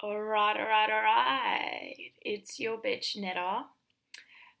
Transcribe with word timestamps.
Alright, 0.00 0.56
alright, 0.56 0.90
alright. 0.90 1.96
It's 2.20 2.60
your 2.60 2.78
bitch 2.78 3.16
Netta 3.16 3.64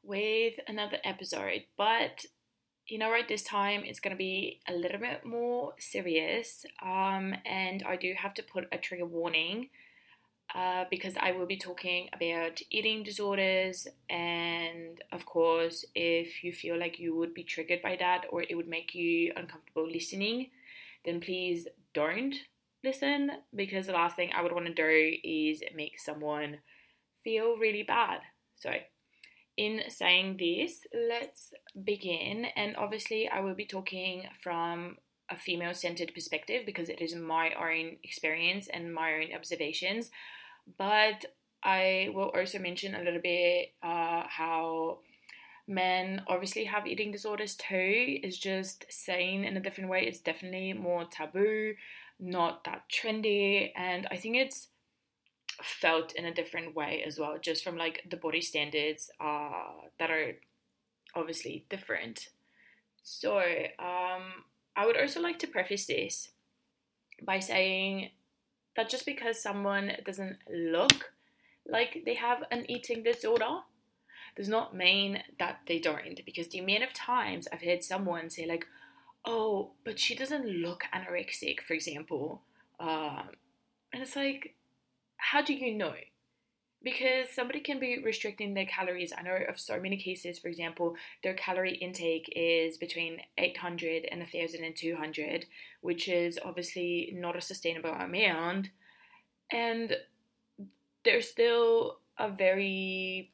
with 0.02 0.54
another 0.66 0.98
episode. 1.04 1.62
But 1.76 2.24
you 2.88 2.98
know 2.98 3.10
what, 3.10 3.28
this 3.28 3.44
time 3.44 3.82
it's 3.84 4.00
gonna 4.00 4.16
be 4.16 4.58
a 4.66 4.72
little 4.72 4.98
bit 4.98 5.24
more 5.24 5.74
serious. 5.78 6.66
Um, 6.82 7.36
and 7.46 7.84
I 7.86 7.94
do 7.94 8.14
have 8.18 8.34
to 8.34 8.42
put 8.42 8.66
a 8.72 8.78
trigger 8.78 9.06
warning. 9.06 9.68
Uh, 10.52 10.86
because 10.90 11.14
I 11.20 11.30
will 11.30 11.46
be 11.46 11.58
talking 11.58 12.08
about 12.12 12.60
eating 12.70 13.02
disorders, 13.02 13.86
and 14.08 14.98
of 15.12 15.26
course, 15.26 15.84
if 15.94 16.42
you 16.42 16.54
feel 16.54 16.78
like 16.78 16.98
you 16.98 17.14
would 17.14 17.34
be 17.34 17.44
triggered 17.44 17.82
by 17.82 17.96
that 17.96 18.24
or 18.30 18.42
it 18.42 18.54
would 18.56 18.66
make 18.66 18.94
you 18.94 19.30
uncomfortable 19.36 19.86
listening, 19.86 20.48
then 21.04 21.20
please 21.20 21.68
don't 21.92 22.34
listen 22.84 23.30
because 23.54 23.86
the 23.86 23.92
last 23.92 24.16
thing 24.16 24.30
I 24.34 24.42
would 24.42 24.52
want 24.52 24.66
to 24.66 24.74
do 24.74 25.12
is 25.24 25.62
make 25.74 25.98
someone 25.98 26.58
feel 27.24 27.56
really 27.56 27.82
bad. 27.82 28.20
So, 28.56 28.72
in 29.56 29.82
saying 29.88 30.36
this, 30.38 30.86
let's 30.94 31.52
begin. 31.84 32.46
And 32.56 32.76
obviously, 32.76 33.28
I 33.28 33.40
will 33.40 33.54
be 33.54 33.66
talking 33.66 34.24
from 34.40 34.96
a 35.30 35.36
female 35.36 35.74
centered 35.74 36.14
perspective 36.14 36.62
because 36.64 36.88
it 36.88 37.00
is 37.00 37.14
my 37.14 37.52
own 37.54 37.96
experience 38.02 38.68
and 38.72 38.94
my 38.94 39.14
own 39.14 39.34
observations. 39.34 40.10
But 40.78 41.26
I 41.62 42.10
will 42.14 42.30
also 42.34 42.58
mention 42.58 42.94
a 42.94 43.02
little 43.02 43.20
bit 43.20 43.72
uh, 43.82 44.22
how 44.28 45.00
men 45.66 46.22
obviously 46.28 46.64
have 46.64 46.86
eating 46.86 47.12
disorders 47.12 47.56
too. 47.56 48.18
It's 48.22 48.38
just 48.38 48.86
saying 48.88 49.44
in 49.44 49.56
a 49.56 49.60
different 49.60 49.90
way, 49.90 50.06
it's 50.06 50.20
definitely 50.20 50.72
more 50.72 51.04
taboo 51.04 51.74
not 52.18 52.64
that 52.64 52.82
trendy 52.92 53.70
and 53.76 54.06
I 54.10 54.16
think 54.16 54.36
it's 54.36 54.68
felt 55.62 56.12
in 56.12 56.24
a 56.24 56.34
different 56.34 56.74
way 56.74 57.02
as 57.06 57.18
well, 57.18 57.38
just 57.40 57.64
from 57.64 57.76
like 57.76 58.04
the 58.08 58.16
body 58.16 58.40
standards 58.40 59.10
uh, 59.20 59.72
that 59.98 60.10
are 60.10 60.36
obviously 61.14 61.64
different. 61.68 62.28
So, 63.02 63.38
um, 63.78 64.44
I 64.76 64.86
would 64.86 64.96
also 64.96 65.20
like 65.20 65.38
to 65.40 65.46
preface 65.46 65.86
this 65.86 66.28
by 67.22 67.40
saying 67.40 68.10
that 68.76 68.88
just 68.88 69.06
because 69.06 69.42
someone 69.42 69.92
doesn't 70.04 70.38
look 70.48 71.12
like 71.66 72.02
they 72.04 72.14
have 72.14 72.44
an 72.50 72.70
eating 72.70 73.02
disorder 73.02 73.60
does 74.36 74.48
not 74.48 74.76
mean 74.76 75.22
that 75.38 75.60
they 75.66 75.80
don't. 75.80 76.20
Because 76.24 76.48
the 76.48 76.60
amount 76.60 76.84
of 76.84 76.94
times 76.94 77.48
I've 77.52 77.62
heard 77.62 77.82
someone 77.82 78.30
say, 78.30 78.46
like, 78.46 78.66
oh, 79.28 79.72
but 79.84 80.00
she 80.00 80.14
doesn't 80.14 80.46
look 80.46 80.84
anorexic, 80.92 81.60
for 81.60 81.74
example. 81.74 82.42
Um, 82.80 83.28
and 83.92 84.02
it's 84.02 84.16
like, 84.16 84.54
how 85.18 85.42
do 85.42 85.52
you 85.52 85.74
know? 85.74 85.92
Because 86.82 87.28
somebody 87.28 87.60
can 87.60 87.78
be 87.78 88.02
restricting 88.02 88.54
their 88.54 88.64
calories. 88.64 89.12
I 89.16 89.22
know 89.22 89.36
of 89.46 89.60
so 89.60 89.78
many 89.78 89.98
cases, 89.98 90.38
for 90.38 90.48
example, 90.48 90.94
their 91.22 91.34
calorie 91.34 91.74
intake 91.74 92.32
is 92.34 92.78
between 92.78 93.20
800 93.36 94.08
and 94.10 94.20
1,200, 94.20 95.46
which 95.82 96.08
is 96.08 96.38
obviously 96.42 97.12
not 97.14 97.36
a 97.36 97.42
sustainable 97.42 97.90
amount. 97.90 98.68
And 99.52 99.94
they're 101.04 101.20
still 101.20 101.98
a 102.16 102.30
very, 102.30 103.30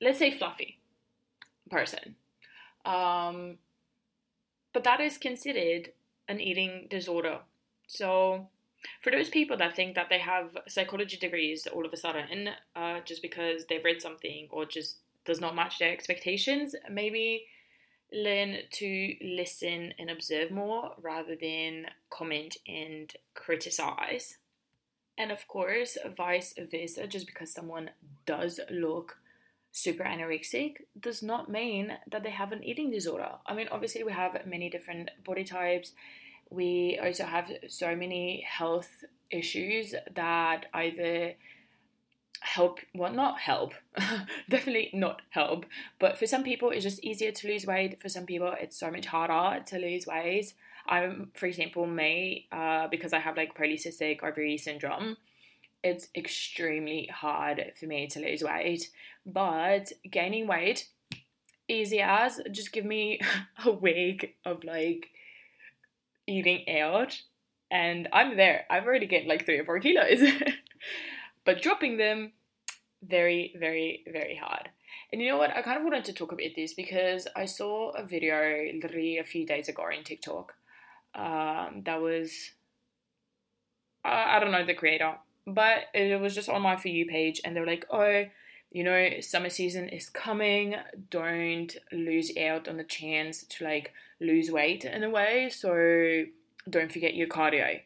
let's 0.00 0.18
say, 0.18 0.30
fluffy 0.30 0.78
person. 1.68 2.16
Um, 2.86 3.58
but 4.72 4.84
that 4.84 5.00
is 5.00 5.18
considered 5.18 5.92
an 6.28 6.40
eating 6.40 6.86
disorder. 6.88 7.40
So, 7.86 8.48
for 9.02 9.10
those 9.10 9.28
people 9.28 9.56
that 9.58 9.76
think 9.76 9.94
that 9.94 10.08
they 10.08 10.20
have 10.20 10.56
psychology 10.68 11.16
degrees 11.16 11.66
all 11.66 11.84
of 11.84 11.92
a 11.92 11.96
sudden, 11.96 12.50
uh, 12.74 13.00
just 13.04 13.20
because 13.20 13.66
they've 13.66 13.84
read 13.84 14.00
something 14.00 14.48
or 14.50 14.64
just 14.64 14.98
does 15.24 15.40
not 15.40 15.54
match 15.54 15.78
their 15.78 15.92
expectations, 15.92 16.74
maybe 16.90 17.46
learn 18.12 18.58
to 18.70 19.14
listen 19.20 19.94
and 19.98 20.10
observe 20.10 20.50
more 20.50 20.92
rather 21.00 21.36
than 21.36 21.86
comment 22.08 22.56
and 22.66 23.12
criticize. 23.34 24.38
And 25.16 25.30
of 25.30 25.46
course, 25.46 25.98
vice 26.16 26.54
versa, 26.58 27.06
just 27.06 27.26
because 27.26 27.52
someone 27.52 27.90
does 28.26 28.58
look 28.70 29.18
super 29.72 30.04
anorexic 30.04 30.78
does 30.98 31.22
not 31.22 31.50
mean 31.50 31.96
that 32.10 32.22
they 32.22 32.30
have 32.30 32.52
an 32.52 32.64
eating 32.64 32.90
disorder. 32.90 33.30
I 33.46 33.54
mean, 33.54 33.68
obviously, 33.70 34.02
we 34.02 34.12
have 34.12 34.46
many 34.46 34.68
different 34.68 35.10
body 35.24 35.44
types. 35.44 35.92
We 36.50 36.98
also 37.02 37.24
have 37.24 37.50
so 37.68 37.94
many 37.94 38.44
health 38.48 39.04
issues 39.30 39.94
that 40.14 40.66
either 40.74 41.34
help, 42.40 42.80
well, 42.94 43.12
not 43.12 43.38
help, 43.38 43.74
definitely 44.48 44.90
not 44.92 45.22
help, 45.30 45.66
but 45.98 46.18
for 46.18 46.26
some 46.26 46.42
people, 46.42 46.70
it's 46.70 46.82
just 46.82 47.04
easier 47.04 47.30
to 47.30 47.46
lose 47.46 47.66
weight. 47.66 48.00
For 48.00 48.08
some 48.08 48.26
people, 48.26 48.52
it's 48.60 48.78
so 48.78 48.90
much 48.90 49.06
harder 49.06 49.62
to 49.66 49.78
lose 49.78 50.06
weight. 50.06 50.52
I'm, 50.86 51.30
for 51.34 51.46
example, 51.46 51.86
me, 51.86 52.48
uh, 52.50 52.88
because 52.88 53.12
I 53.12 53.20
have 53.20 53.36
like 53.36 53.56
polycystic 53.56 54.22
ovary 54.24 54.58
syndrome 54.58 55.16
it's 55.82 56.08
extremely 56.14 57.06
hard 57.12 57.72
for 57.78 57.86
me 57.86 58.06
to 58.08 58.20
lose 58.20 58.42
weight. 58.42 58.90
But 59.24 59.92
gaining 60.10 60.46
weight, 60.46 60.88
easy 61.68 62.00
as 62.00 62.40
just 62.50 62.72
give 62.72 62.84
me 62.84 63.20
a 63.64 63.70
week 63.70 64.36
of 64.44 64.64
like 64.64 65.10
eating 66.26 66.68
out 66.68 67.22
and 67.70 68.08
I'm 68.12 68.36
there. 68.36 68.64
I've 68.68 68.86
already 68.86 69.06
gained 69.06 69.28
like 69.28 69.44
three 69.44 69.58
or 69.58 69.64
four 69.64 69.78
kilos. 69.78 70.20
but 71.44 71.62
dropping 71.62 71.96
them, 71.96 72.32
very, 73.02 73.54
very, 73.58 74.04
very 74.10 74.36
hard. 74.36 74.70
And 75.12 75.20
you 75.20 75.28
know 75.28 75.38
what? 75.38 75.56
I 75.56 75.62
kind 75.62 75.78
of 75.78 75.84
wanted 75.84 76.04
to 76.06 76.12
talk 76.12 76.32
about 76.32 76.50
this 76.56 76.74
because 76.74 77.26
I 77.34 77.46
saw 77.46 77.90
a 77.90 78.04
video 78.04 78.70
literally 78.74 79.18
a 79.18 79.24
few 79.24 79.46
days 79.46 79.68
ago 79.68 79.82
on 79.82 80.04
TikTok. 80.04 80.54
Um, 81.14 81.82
that 81.84 82.00
was, 82.00 82.52
I 84.04 84.38
don't 84.38 84.52
know 84.52 84.64
the 84.64 84.74
creator, 84.74 85.16
but 85.46 85.84
it 85.94 86.20
was 86.20 86.34
just 86.34 86.48
on 86.48 86.62
my 86.62 86.76
For 86.76 86.88
You 86.88 87.06
page, 87.06 87.40
and 87.44 87.56
they're 87.56 87.66
like, 87.66 87.86
oh, 87.90 88.24
you 88.70 88.84
know, 88.84 89.20
summer 89.20 89.50
season 89.50 89.88
is 89.88 90.08
coming. 90.08 90.76
Don't 91.10 91.76
lose 91.92 92.36
out 92.36 92.68
on 92.68 92.76
the 92.76 92.84
chance 92.84 93.42
to 93.44 93.64
like 93.64 93.92
lose 94.20 94.50
weight 94.50 94.84
in 94.84 95.02
a 95.02 95.10
way. 95.10 95.50
So 95.50 96.24
don't 96.68 96.92
forget 96.92 97.14
your 97.14 97.26
cardio. 97.26 97.80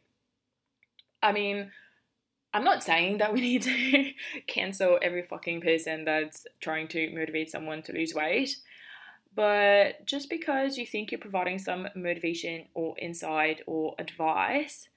I 1.22 1.32
mean, 1.32 1.70
I'm 2.53 2.64
not 2.64 2.82
saying 2.82 3.19
that 3.19 3.32
we 3.32 3.41
need 3.59 3.62
to 3.62 4.10
cancel 4.47 4.98
every 5.00 5.22
fucking 5.22 5.62
person 5.62 6.04
that's 6.04 6.47
trying 6.60 6.88
to 6.88 7.14
motivate 7.14 7.50
someone 7.50 7.82
to 7.84 7.93
lose 7.93 8.14
weight. 8.14 8.56
But 9.34 10.06
just 10.06 10.31
because 10.31 10.78
you 10.78 10.87
think 10.87 11.10
you're 11.10 11.19
providing 11.19 11.59
some 11.59 11.88
motivation 11.97 12.66
or 12.75 12.94
insight 12.98 13.62
or 13.66 13.94
advice 13.98 14.88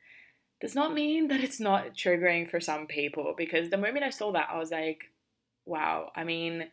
does 0.60 0.76
not 0.76 0.94
mean 0.94 1.28
that 1.28 1.42
it's 1.42 1.60
not 1.60 1.94
triggering 1.94 2.50
for 2.50 2.60
some 2.60 2.88
people 2.88 3.34
because 3.38 3.70
the 3.70 3.78
moment 3.78 4.04
I 4.04 4.10
saw 4.10 4.32
that, 4.32 4.50
I 4.52 4.58
was 4.58 4.72
like, 4.72 5.12
wow, 5.66 6.12
I 6.16 6.24
mean, 6.24 6.68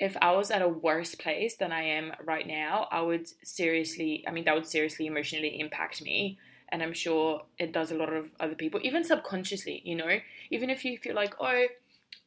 if 0.00 0.16
I 0.20 0.32
was 0.32 0.50
at 0.50 0.62
a 0.62 0.68
worse 0.68 1.14
place 1.14 1.56
than 1.56 1.72
I 1.72 1.82
am 1.82 2.12
right 2.24 2.46
now, 2.46 2.88
I 2.90 3.00
would 3.00 3.28
seriously, 3.44 4.24
I 4.26 4.30
mean, 4.30 4.44
that 4.44 4.54
would 4.54 4.66
seriously 4.66 5.06
emotionally 5.06 5.60
impact 5.60 6.02
me. 6.02 6.38
And 6.70 6.82
I'm 6.82 6.92
sure 6.92 7.42
it 7.58 7.72
does 7.72 7.90
a 7.90 7.96
lot 7.96 8.12
of 8.12 8.30
other 8.38 8.54
people, 8.54 8.80
even 8.82 9.02
subconsciously, 9.02 9.80
you 9.84 9.96
know, 9.96 10.18
even 10.50 10.68
if 10.70 10.84
you 10.84 10.98
feel 10.98 11.14
like, 11.14 11.34
oh, 11.40 11.66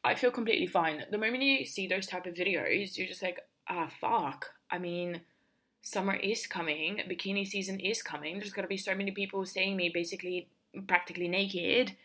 I 0.04 0.14
feel 0.14 0.32
completely 0.32 0.66
fine. 0.66 1.04
The 1.10 1.18
moment 1.18 1.44
you 1.44 1.64
see 1.64 1.86
those 1.86 2.06
type 2.06 2.26
of 2.26 2.34
videos, 2.34 2.96
you're 2.96 3.06
just 3.06 3.22
like, 3.22 3.40
ah, 3.68 3.88
fuck. 4.00 4.46
I 4.70 4.78
mean, 4.78 5.20
summer 5.80 6.14
is 6.14 6.46
coming, 6.46 7.02
bikini 7.08 7.46
season 7.46 7.78
is 7.78 8.02
coming. 8.02 8.38
There's 8.38 8.52
gonna 8.52 8.66
be 8.68 8.76
so 8.76 8.94
many 8.94 9.12
people 9.12 9.46
seeing 9.46 9.76
me 9.76 9.90
basically 9.94 10.48
practically 10.86 11.28
naked. 11.28 11.96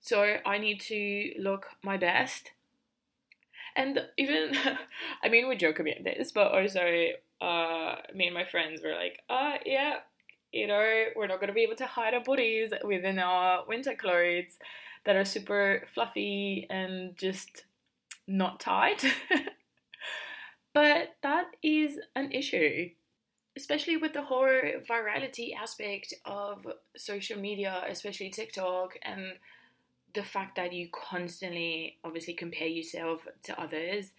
So 0.00 0.36
I 0.44 0.58
need 0.58 0.80
to 0.82 1.32
look 1.38 1.68
my 1.82 1.96
best. 1.96 2.52
And 3.76 4.00
even, 4.16 4.52
I 5.22 5.28
mean, 5.28 5.48
we 5.48 5.56
joke 5.56 5.80
about 5.80 6.04
this, 6.04 6.32
but 6.32 6.52
also, 6.52 7.08
uh, 7.40 7.96
me 8.14 8.26
and 8.26 8.34
my 8.34 8.44
friends 8.44 8.82
were 8.82 8.94
like, 8.94 9.20
uh, 9.28 9.54
yeah, 9.66 9.96
you 10.52 10.66
know, 10.66 11.04
we're 11.16 11.26
not 11.26 11.40
going 11.40 11.48
to 11.48 11.54
be 11.54 11.62
able 11.62 11.76
to 11.76 11.86
hide 11.86 12.14
our 12.14 12.22
bodies 12.22 12.72
within 12.84 13.18
our 13.18 13.64
winter 13.66 13.94
clothes 13.94 14.58
that 15.04 15.16
are 15.16 15.24
super 15.24 15.86
fluffy 15.92 16.66
and 16.70 17.16
just 17.16 17.64
not 18.26 18.60
tight. 18.60 19.04
but 20.74 21.16
that 21.22 21.46
is 21.62 21.98
an 22.14 22.30
issue 22.30 22.90
especially 23.56 23.96
with 23.96 24.12
the 24.12 24.22
whole 24.22 24.48
virality 24.88 25.54
aspect 25.54 26.12
of 26.24 26.66
social 26.96 27.38
media, 27.38 27.82
especially 27.88 28.30
TikTok, 28.30 28.98
and 29.02 29.34
the 30.14 30.24
fact 30.24 30.56
that 30.56 30.72
you 30.72 30.88
constantly 30.90 31.98
obviously 32.04 32.34
compare 32.34 32.68
yourself 32.68 33.26
to 33.42 33.60
others. 33.60 34.12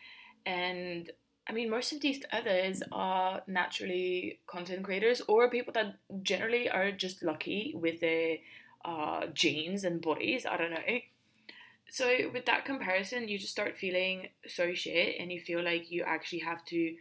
And 0.45 1.09
I 1.47 1.53
mean, 1.53 1.69
most 1.69 1.93
of 1.93 2.01
these 2.01 2.21
others 2.31 2.81
are 2.91 3.41
naturally 3.47 4.39
content 4.47 4.83
creators 4.83 5.21
or 5.27 5.49
people 5.49 5.73
that 5.73 5.95
generally 6.21 6.69
are 6.69 6.91
just 6.91 7.23
lucky 7.23 7.73
with 7.75 7.99
their 8.01 8.37
uh, 8.83 9.27
genes 9.27 9.83
and 9.83 10.01
bodies. 10.01 10.45
I 10.45 10.57
don't 10.57 10.71
know. 10.71 10.99
so 11.89 12.29
with 12.33 12.45
that 12.45 12.65
comparison, 12.65 13.27
you 13.27 13.37
just 13.37 13.51
start 13.51 13.77
feeling 13.77 14.29
so 14.47 14.73
shit 14.73 15.15
and 15.19 15.31
you 15.31 15.39
feel 15.39 15.63
like 15.63 15.91
you 15.91 16.03
actually 16.03 16.39
have 16.39 16.63
to 16.65 16.95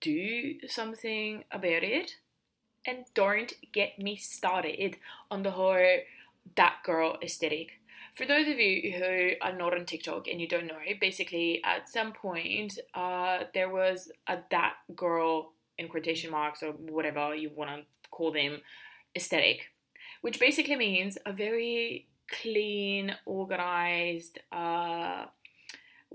do 0.00 0.54
something 0.68 1.44
about 1.50 1.82
it. 1.82 2.12
And 2.86 3.06
don't 3.14 3.52
get 3.72 3.98
me 3.98 4.16
started 4.16 4.96
on 5.30 5.42
the 5.42 5.52
whole 5.52 5.98
that 6.56 6.76
girl 6.84 7.16
aesthetic. 7.22 7.80
For 8.14 8.26
those 8.26 8.46
of 8.46 8.60
you 8.60 8.92
who 8.92 9.30
are 9.40 9.56
not 9.56 9.74
on 9.74 9.86
TikTok 9.86 10.28
and 10.28 10.40
you 10.40 10.46
don't 10.46 10.66
know, 10.66 10.78
basically 11.00 11.62
at 11.64 11.88
some 11.88 12.12
point 12.12 12.78
uh, 12.94 13.44
there 13.54 13.70
was 13.70 14.10
a 14.28 14.38
that 14.50 14.74
girl 14.94 15.52
in 15.78 15.88
quotation 15.88 16.30
marks 16.30 16.62
or 16.62 16.72
whatever 16.72 17.34
you 17.34 17.50
want 17.54 17.70
to 17.70 18.10
call 18.10 18.30
them 18.30 18.60
aesthetic, 19.16 19.72
which 20.20 20.38
basically 20.38 20.76
means 20.76 21.18
a 21.26 21.32
very 21.32 22.06
clean, 22.30 23.16
organized, 23.26 24.38
uh, 24.52 25.24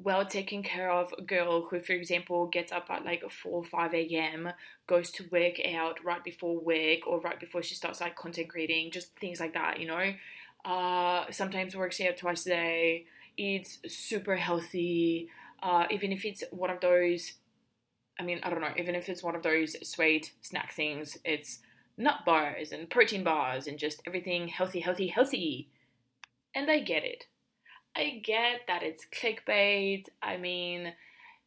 well 0.03 0.25
taken 0.25 0.63
care 0.63 0.91
of 0.91 1.13
girl 1.27 1.67
who, 1.69 1.79
for 1.79 1.93
example, 1.93 2.47
gets 2.47 2.71
up 2.71 2.89
at 2.89 3.05
like 3.05 3.29
4 3.29 3.51
or 3.51 3.63
5 3.63 3.93
a.m., 3.93 4.51
goes 4.87 5.11
to 5.11 5.25
work 5.31 5.55
out 5.73 6.03
right 6.03 6.23
before 6.23 6.59
work 6.59 7.05
or 7.07 7.19
right 7.19 7.39
before 7.39 7.61
she 7.61 7.75
starts 7.75 8.01
like 8.01 8.15
content 8.15 8.49
creating, 8.49 8.91
just 8.91 9.15
things 9.19 9.39
like 9.39 9.53
that, 9.53 9.79
you 9.79 9.87
know. 9.87 10.13
Uh, 10.65 11.25
sometimes 11.31 11.75
works 11.75 12.01
out 12.01 12.17
twice 12.17 12.45
a 12.45 12.49
day, 12.49 13.05
eats 13.37 13.79
super 13.87 14.35
healthy, 14.35 15.29
uh, 15.61 15.85
even 15.89 16.11
if 16.11 16.25
it's 16.25 16.43
one 16.51 16.69
of 16.69 16.79
those, 16.79 17.33
I 18.19 18.23
mean, 18.23 18.39
I 18.43 18.49
don't 18.49 18.61
know, 18.61 18.73
even 18.77 18.95
if 18.95 19.09
it's 19.09 19.23
one 19.23 19.35
of 19.35 19.43
those 19.43 19.75
sweet 19.87 20.33
snack 20.41 20.73
things, 20.73 21.17
it's 21.25 21.59
nut 21.97 22.19
bars 22.25 22.71
and 22.71 22.89
protein 22.89 23.23
bars 23.23 23.67
and 23.67 23.77
just 23.77 24.01
everything 24.07 24.47
healthy, 24.47 24.79
healthy, 24.79 25.07
healthy. 25.07 25.69
And 26.55 26.69
I 26.71 26.79
get 26.79 27.03
it. 27.03 27.25
I 27.95 28.21
get 28.23 28.61
that 28.67 28.83
it's 28.83 29.05
clickbait. 29.05 30.05
I 30.21 30.37
mean, 30.37 30.93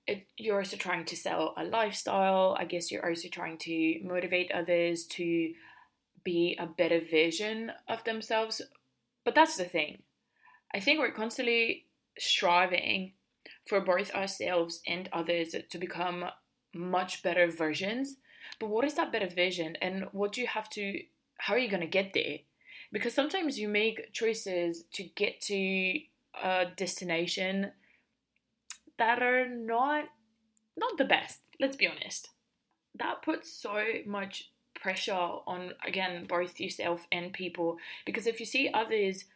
it, 0.07 0.27
you're 0.37 0.59
also 0.59 0.77
trying 0.77 1.05
to 1.07 1.17
sell 1.17 1.55
a 1.57 1.65
lifestyle. 1.65 2.57
I 2.59 2.65
guess 2.65 2.91
you're 2.91 3.09
also 3.09 3.29
trying 3.29 3.59
to 3.59 4.01
motivate 4.05 4.51
others 4.53 5.05
to 5.07 5.53
be 6.25 6.57
a 6.59 6.67
better 6.67 7.01
version 7.01 7.73
of 7.89 8.05
themselves. 8.05 8.61
But 9.25 9.35
that's 9.35 9.57
the 9.57 9.65
thing. 9.65 10.03
I 10.75 10.81
think 10.81 10.99
we're 10.99 11.13
constantly 11.13 11.87
striving 12.19 13.13
for 13.67 13.81
both 13.81 14.15
ourselves 14.15 14.81
and 14.87 15.09
others 15.13 15.55
to 15.71 15.79
become 15.79 16.25
much 16.75 17.23
better 17.23 17.51
versions. 17.51 18.17
But 18.59 18.71
what 18.71 18.85
is 18.85 18.95
that 18.95 19.13
better 19.13 19.29
vision 19.29 19.77
and 19.81 20.07
what 20.13 20.33
do 20.33 20.41
you 20.41 20.47
have 20.47 20.69
to 20.71 21.01
how 21.39 21.55
are 21.55 21.59
you 21.59 21.69
going 21.69 21.81
to 21.81 21.89
get 21.89 22.13
there? 22.13 22.39
Because 22.93 23.15
sometimes 23.15 23.59
you 23.59 23.69
make 23.69 24.13
choices 24.13 24.85
to 24.93 25.03
get 25.03 25.41
to 25.43 25.99
a 26.43 26.67
destination 26.77 27.73
that 28.99 29.23
are 29.23 29.49
not 29.49 30.07
not 30.77 30.97
the 30.97 31.05
best. 31.05 31.41
Let's 31.61 31.77
be 31.77 31.87
honest. 31.87 32.29
That 32.95 33.23
puts 33.23 33.51
so 33.51 33.83
much 34.07 34.51
pressure 34.75 35.13
on 35.13 35.73
again 35.87 36.27
both 36.27 36.59
yourself 36.59 37.07
and 37.13 37.33
people 37.33 37.77
because 38.07 38.27
if 38.27 38.41
you 38.41 38.47
see 38.47 38.71
others 38.73 39.27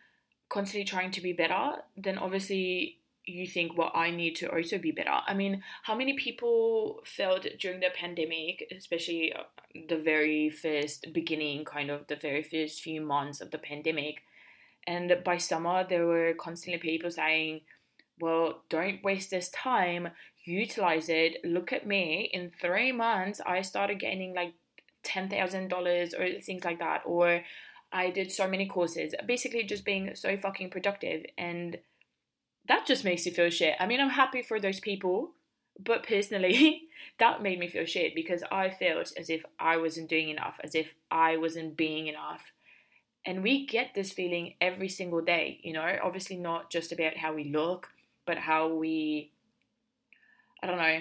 constantly 0.49 0.85
trying 0.85 1.11
to 1.13 1.21
be 1.21 1.33
better, 1.33 1.83
then 1.97 2.19
obviously 2.19 2.99
you 3.27 3.47
think, 3.47 3.77
well, 3.77 3.91
I 3.93 4.11
need 4.11 4.37
to 4.37 4.47
also 4.47 4.79
be 4.79 4.93
better. 4.93 5.19
I 5.27 5.35
mean, 5.35 5.63
how 5.83 5.97
many 5.97 6.15
people 6.15 7.01
felt 7.05 7.47
during 7.59 7.81
the 7.81 7.91
pandemic, 7.93 8.73
especially 8.75 9.33
uh, 9.33 9.43
the 9.89 9.99
very 9.99 10.49
first 10.49 11.13
beginning, 11.13 11.65
kind 11.65 11.91
of 11.91 12.07
the 12.07 12.15
very 12.15 12.45
first 12.45 12.81
few 12.81 13.01
months 13.01 13.41
of 13.41 13.51
the 13.51 13.59
pandemic, 13.59 14.23
and 14.87 15.17
by 15.25 15.39
summer, 15.39 15.85
there 15.89 16.07
were 16.07 16.35
constantly 16.35 16.79
people 16.79 17.11
saying, 17.11 17.63
well, 18.21 18.63
don't 18.69 19.03
waste 19.03 19.31
this 19.31 19.51
time, 19.51 20.09
utilize 20.45 21.09
it. 21.09 21.39
Look 21.45 21.73
at 21.73 21.87
me. 21.87 22.31
In 22.33 22.51
three 22.51 22.93
months, 22.93 23.41
I 23.45 23.63
started 23.63 23.99
gaining 23.99 24.35
like 24.35 24.55
$10,000 25.05 26.15
or 26.19 26.41
things 26.41 26.65
like 26.65 26.79
that. 26.79 27.03
Or 27.05 27.43
I 27.93 28.11
did 28.11 28.33
so 28.33 28.49
many 28.49 28.67
courses. 28.67 29.15
Basically, 29.27 29.65
just 29.65 29.85
being 29.85 30.15
so 30.15 30.37
fucking 30.37 30.71
productive. 30.71 31.25
And 31.37 31.79
that 32.69 32.87
just 32.87 33.05
makes 33.05 33.27
you 33.27 33.33
feel 33.33 33.51
shit. 33.51 33.75
I 33.79 33.87
mean, 33.87 34.01
I'm 34.01 34.11
happy 34.11 34.43
for 34.43 34.61
those 34.61 34.81
people. 34.81 35.33
But 35.79 36.07
personally, 36.07 36.85
that 37.19 37.43
made 37.43 37.59
me 37.59 37.69
feel 37.69 37.85
shit 37.85 38.15
because 38.15 38.43
I 38.51 38.71
felt 38.71 39.13
as 39.17 39.29
if 39.29 39.45
I 39.59 39.77
wasn't 39.77 40.09
doing 40.09 40.31
enough, 40.31 40.59
as 40.65 40.75
if 40.75 40.95
I 41.11 41.37
wasn't 41.37 41.77
being 41.77 42.07
enough. 42.07 42.53
And 43.27 43.43
we 43.43 43.67
get 43.67 43.93
this 43.95 44.13
feeling 44.13 44.55
every 44.61 44.89
single 44.89 45.21
day, 45.21 45.59
you 45.65 45.73
know, 45.73 45.99
obviously 46.03 46.37
not 46.37 46.71
just 46.71 46.93
about 46.93 47.17
how 47.17 47.35
we 47.35 47.51
look, 47.51 47.89
but 48.25 48.39
how 48.39 48.69
we, 48.69 49.33
I 50.63 50.69
don't 50.69 50.79
know, 50.79 51.01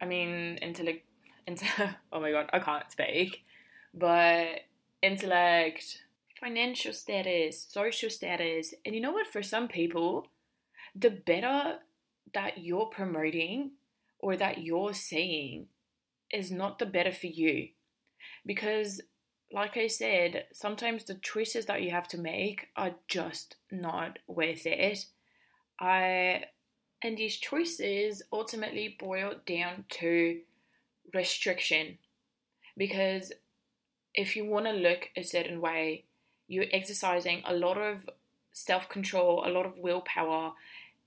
I 0.00 0.04
mean, 0.06 0.56
intellect, 0.62 1.04
into, 1.46 1.66
oh 2.12 2.20
my 2.20 2.30
god, 2.30 2.48
I 2.50 2.60
can't 2.60 2.90
speak, 2.90 3.44
but 3.92 4.60
intellect, 5.02 6.02
financial 6.40 6.94
status, 6.94 7.66
social 7.68 8.08
status, 8.08 8.72
and 8.86 8.94
you 8.94 9.02
know 9.02 9.12
what, 9.12 9.26
for 9.26 9.42
some 9.42 9.68
people, 9.68 10.28
the 10.94 11.10
better 11.10 11.80
that 12.32 12.58
you're 12.58 12.86
promoting 12.86 13.72
or 14.18 14.34
that 14.36 14.62
you're 14.62 14.94
saying 14.94 15.66
is 16.32 16.50
not 16.50 16.78
the 16.78 16.86
better 16.86 17.12
for 17.12 17.26
you. 17.26 17.68
Because 18.44 19.02
like 19.52 19.76
I 19.76 19.86
said, 19.86 20.46
sometimes 20.52 21.04
the 21.04 21.14
choices 21.14 21.66
that 21.66 21.82
you 21.82 21.90
have 21.90 22.08
to 22.08 22.18
make 22.18 22.68
are 22.76 22.94
just 23.08 23.56
not 23.70 24.18
worth 24.26 24.66
it. 24.66 25.06
I 25.80 26.44
and 27.02 27.16
these 27.16 27.36
choices 27.36 28.22
ultimately 28.32 28.96
boil 28.98 29.34
down 29.46 29.84
to 29.90 30.40
restriction 31.14 31.98
because 32.76 33.32
if 34.14 34.34
you 34.34 34.46
want 34.46 34.66
to 34.66 34.72
look 34.72 35.10
a 35.16 35.22
certain 35.22 35.60
way, 35.60 36.04
you're 36.48 36.64
exercising 36.72 37.42
a 37.44 37.54
lot 37.54 37.78
of 37.78 38.08
self 38.52 38.88
control, 38.88 39.44
a 39.46 39.50
lot 39.50 39.66
of 39.66 39.78
willpower, 39.78 40.52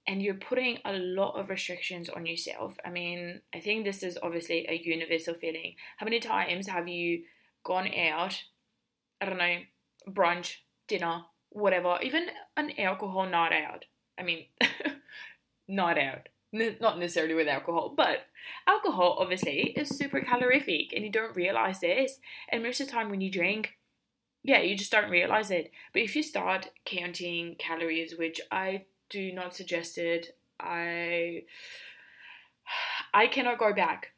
and 0.08 0.22
you're 0.22 0.36
putting 0.36 0.78
a 0.86 0.94
lot 0.94 1.34
of 1.34 1.50
restrictions 1.50 2.08
on 2.10 2.26
yourself. 2.26 2.78
I 2.86 2.90
mean, 2.90 3.42
I 3.54 3.60
think 3.60 3.84
this 3.84 4.04
is 4.04 4.18
obviously 4.22 4.66
a 4.70 4.80
universal 4.84 5.34
feeling. 5.34 5.76
How 5.98 6.06
many 6.06 6.20
times 6.20 6.68
have 6.68 6.88
you 6.88 7.24
gone 7.64 7.90
out, 7.94 8.44
I 9.22 9.26
don't 9.26 9.38
know, 9.38 9.58
brunch, 10.08 10.56
dinner, 10.88 11.24
whatever, 11.50 11.98
even 12.02 12.28
an 12.58 12.72
alcohol 12.80 13.28
night 13.28 13.54
out. 13.54 13.86
I 14.18 14.24
mean, 14.24 14.46
night 15.68 15.98
out. 15.98 16.30
N- 16.54 16.78
not 16.82 16.98
necessarily 16.98 17.36
with 17.36 17.48
alcohol, 17.48 17.94
but 17.96 18.26
alcohol 18.68 19.18
obviously 19.20 19.74
is 19.78 19.90
super 19.90 20.22
calorific 20.22 20.94
and 20.94 21.06
you 21.06 21.12
don't 21.12 21.36
realize 21.36 21.80
this. 21.80 22.20
And 22.50 22.64
most 22.64 22.82
of 22.82 22.88
the 22.88 22.94
time 22.94 23.10
when 23.10 23.22
you 23.22 23.32
drink, 23.32 23.78
yeah, 24.44 24.62
you 24.62 24.76
just 24.76 24.92
don't 24.92 25.12
realize 25.12 25.52
it. 25.52 25.72
But 25.94 26.02
if 26.02 26.16
you 26.16 26.24
start 26.24 26.72
counting 26.86 27.56
calories, 27.60 28.18
which 28.18 28.42
I 28.52 28.86
do 29.10 29.32
not 29.32 29.56
suggest 29.56 29.98
it, 29.98 30.36
I 30.60 31.44
I 33.14 33.28
cannot 33.28 33.60
go 33.60 33.74
back 33.74 34.14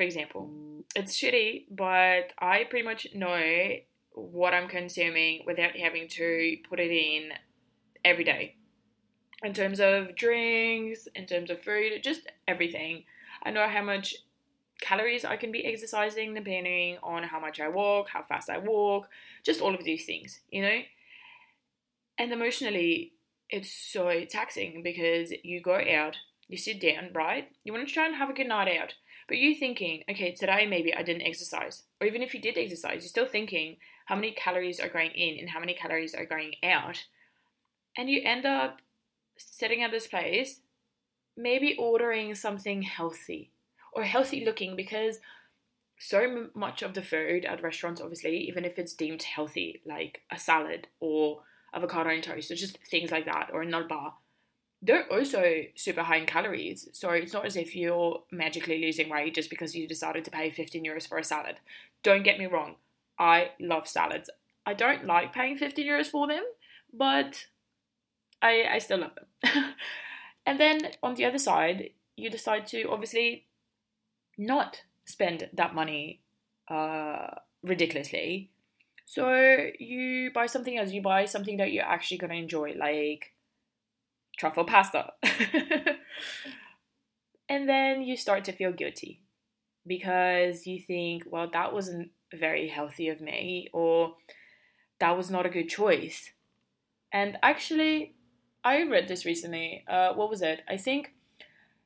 for 0.00 0.04
example. 0.04 0.48
It's 0.96 1.14
shitty, 1.14 1.66
but 1.70 2.32
I 2.38 2.64
pretty 2.70 2.86
much 2.86 3.08
know 3.14 3.38
what 4.12 4.54
I'm 4.54 4.66
consuming 4.66 5.42
without 5.46 5.76
having 5.76 6.08
to 6.08 6.56
put 6.66 6.80
it 6.80 6.90
in 6.90 7.32
every 8.02 8.24
day. 8.24 8.54
In 9.42 9.52
terms 9.52 9.78
of 9.78 10.16
drinks, 10.16 11.06
in 11.14 11.26
terms 11.26 11.50
of 11.50 11.60
food, 11.62 12.02
just 12.02 12.22
everything. 12.48 13.04
I 13.42 13.50
know 13.50 13.68
how 13.68 13.82
much 13.82 14.14
calories 14.80 15.26
I 15.26 15.36
can 15.36 15.52
be 15.52 15.66
exercising 15.66 16.32
depending 16.32 16.96
on 17.02 17.24
how 17.24 17.38
much 17.38 17.60
I 17.60 17.68
walk, 17.68 18.08
how 18.08 18.22
fast 18.22 18.48
I 18.48 18.56
walk, 18.56 19.10
just 19.44 19.60
all 19.60 19.74
of 19.74 19.84
these 19.84 20.06
things, 20.06 20.40
you 20.50 20.62
know? 20.62 20.80
And 22.16 22.32
emotionally, 22.32 23.12
it's 23.50 23.70
so 23.70 24.24
taxing 24.24 24.82
because 24.82 25.30
you 25.42 25.60
go 25.60 25.74
out, 25.74 26.16
you 26.48 26.56
sit 26.56 26.80
down, 26.80 27.10
right? 27.12 27.50
You 27.64 27.74
want 27.74 27.86
to 27.86 27.92
try 27.92 28.06
and 28.06 28.14
have 28.14 28.30
a 28.30 28.32
good 28.32 28.48
night 28.48 28.74
out. 28.80 28.94
But 29.30 29.38
you 29.38 29.54
thinking, 29.54 30.02
okay, 30.10 30.32
today 30.32 30.66
maybe 30.66 30.92
I 30.92 31.04
didn't 31.04 31.22
exercise. 31.22 31.84
Or 32.00 32.06
even 32.08 32.20
if 32.20 32.34
you 32.34 32.40
did 32.40 32.58
exercise, 32.58 33.02
you're 33.02 33.08
still 33.10 33.26
thinking 33.26 33.76
how 34.06 34.16
many 34.16 34.32
calories 34.32 34.80
are 34.80 34.88
going 34.88 35.12
in 35.12 35.38
and 35.38 35.50
how 35.50 35.60
many 35.60 35.72
calories 35.72 36.16
are 36.16 36.26
going 36.26 36.54
out. 36.64 37.04
And 37.96 38.10
you 38.10 38.22
end 38.24 38.44
up 38.44 38.80
sitting 39.36 39.84
at 39.84 39.92
this 39.92 40.08
place, 40.08 40.62
maybe 41.36 41.76
ordering 41.78 42.34
something 42.34 42.82
healthy 42.82 43.52
or 43.92 44.02
healthy 44.02 44.44
looking 44.44 44.74
because 44.74 45.20
so 45.96 46.48
much 46.56 46.82
of 46.82 46.94
the 46.94 47.02
food 47.02 47.44
at 47.44 47.62
restaurants, 47.62 48.00
obviously, 48.00 48.36
even 48.36 48.64
if 48.64 48.80
it's 48.80 48.94
deemed 48.94 49.22
healthy, 49.22 49.80
like 49.86 50.22
a 50.32 50.40
salad 50.40 50.88
or 50.98 51.42
avocado 51.72 52.10
and 52.10 52.24
toast, 52.24 52.50
or 52.50 52.56
just 52.56 52.78
things 52.90 53.12
like 53.12 53.26
that, 53.26 53.50
or 53.52 53.62
a 53.62 53.66
nut 53.66 53.88
bar, 53.88 54.14
they're 54.82 55.10
also 55.12 55.62
super 55.74 56.02
high 56.02 56.16
in 56.16 56.26
calories. 56.26 56.88
So 56.92 57.10
it's 57.10 57.32
not 57.32 57.44
as 57.44 57.56
if 57.56 57.76
you're 57.76 58.22
magically 58.30 58.80
losing 58.80 59.08
weight 59.10 59.34
just 59.34 59.50
because 59.50 59.74
you 59.74 59.86
decided 59.86 60.24
to 60.24 60.30
pay 60.30 60.50
15 60.50 60.84
euros 60.84 61.06
for 61.06 61.18
a 61.18 61.24
salad. 61.24 61.56
Don't 62.02 62.22
get 62.22 62.38
me 62.38 62.46
wrong, 62.46 62.76
I 63.18 63.50
love 63.60 63.86
salads. 63.86 64.30
I 64.64 64.74
don't 64.74 65.04
like 65.04 65.32
paying 65.32 65.56
15 65.56 65.86
euros 65.86 66.06
for 66.06 66.26
them, 66.26 66.44
but 66.92 67.46
I, 68.40 68.64
I 68.72 68.78
still 68.78 68.98
love 68.98 69.12
them. 69.14 69.74
and 70.46 70.58
then 70.58 70.92
on 71.02 71.14
the 71.14 71.26
other 71.26 71.38
side, 71.38 71.90
you 72.16 72.30
decide 72.30 72.66
to 72.68 72.84
obviously 72.84 73.46
not 74.38 74.82
spend 75.04 75.50
that 75.52 75.74
money 75.74 76.20
uh, 76.68 77.28
ridiculously. 77.62 78.50
So 79.04 79.66
you 79.78 80.30
buy 80.32 80.46
something 80.46 80.78
else. 80.78 80.92
You 80.92 81.02
buy 81.02 81.24
something 81.26 81.56
that 81.58 81.72
you're 81.72 81.84
actually 81.84 82.18
going 82.18 82.30
to 82.30 82.36
enjoy, 82.36 82.74
like 82.78 83.32
truffle 84.40 84.64
pasta. 84.64 85.12
and 87.48 87.68
then 87.68 88.00
you 88.00 88.16
start 88.16 88.42
to 88.44 88.52
feel 88.52 88.72
guilty 88.72 89.20
because 89.86 90.66
you 90.66 90.80
think, 90.80 91.24
well, 91.26 91.48
that 91.52 91.74
wasn't 91.74 92.10
very 92.32 92.68
healthy 92.68 93.08
of 93.08 93.20
me, 93.20 93.68
or 93.72 94.14
that 94.98 95.16
was 95.16 95.30
not 95.30 95.44
a 95.44 95.50
good 95.50 95.68
choice. 95.68 96.30
And 97.12 97.36
actually, 97.42 98.14
I 98.64 98.82
read 98.84 99.08
this 99.08 99.26
recently. 99.26 99.84
Uh, 99.86 100.14
what 100.14 100.30
was 100.30 100.40
it? 100.40 100.62
I 100.68 100.78
think 100.78 101.12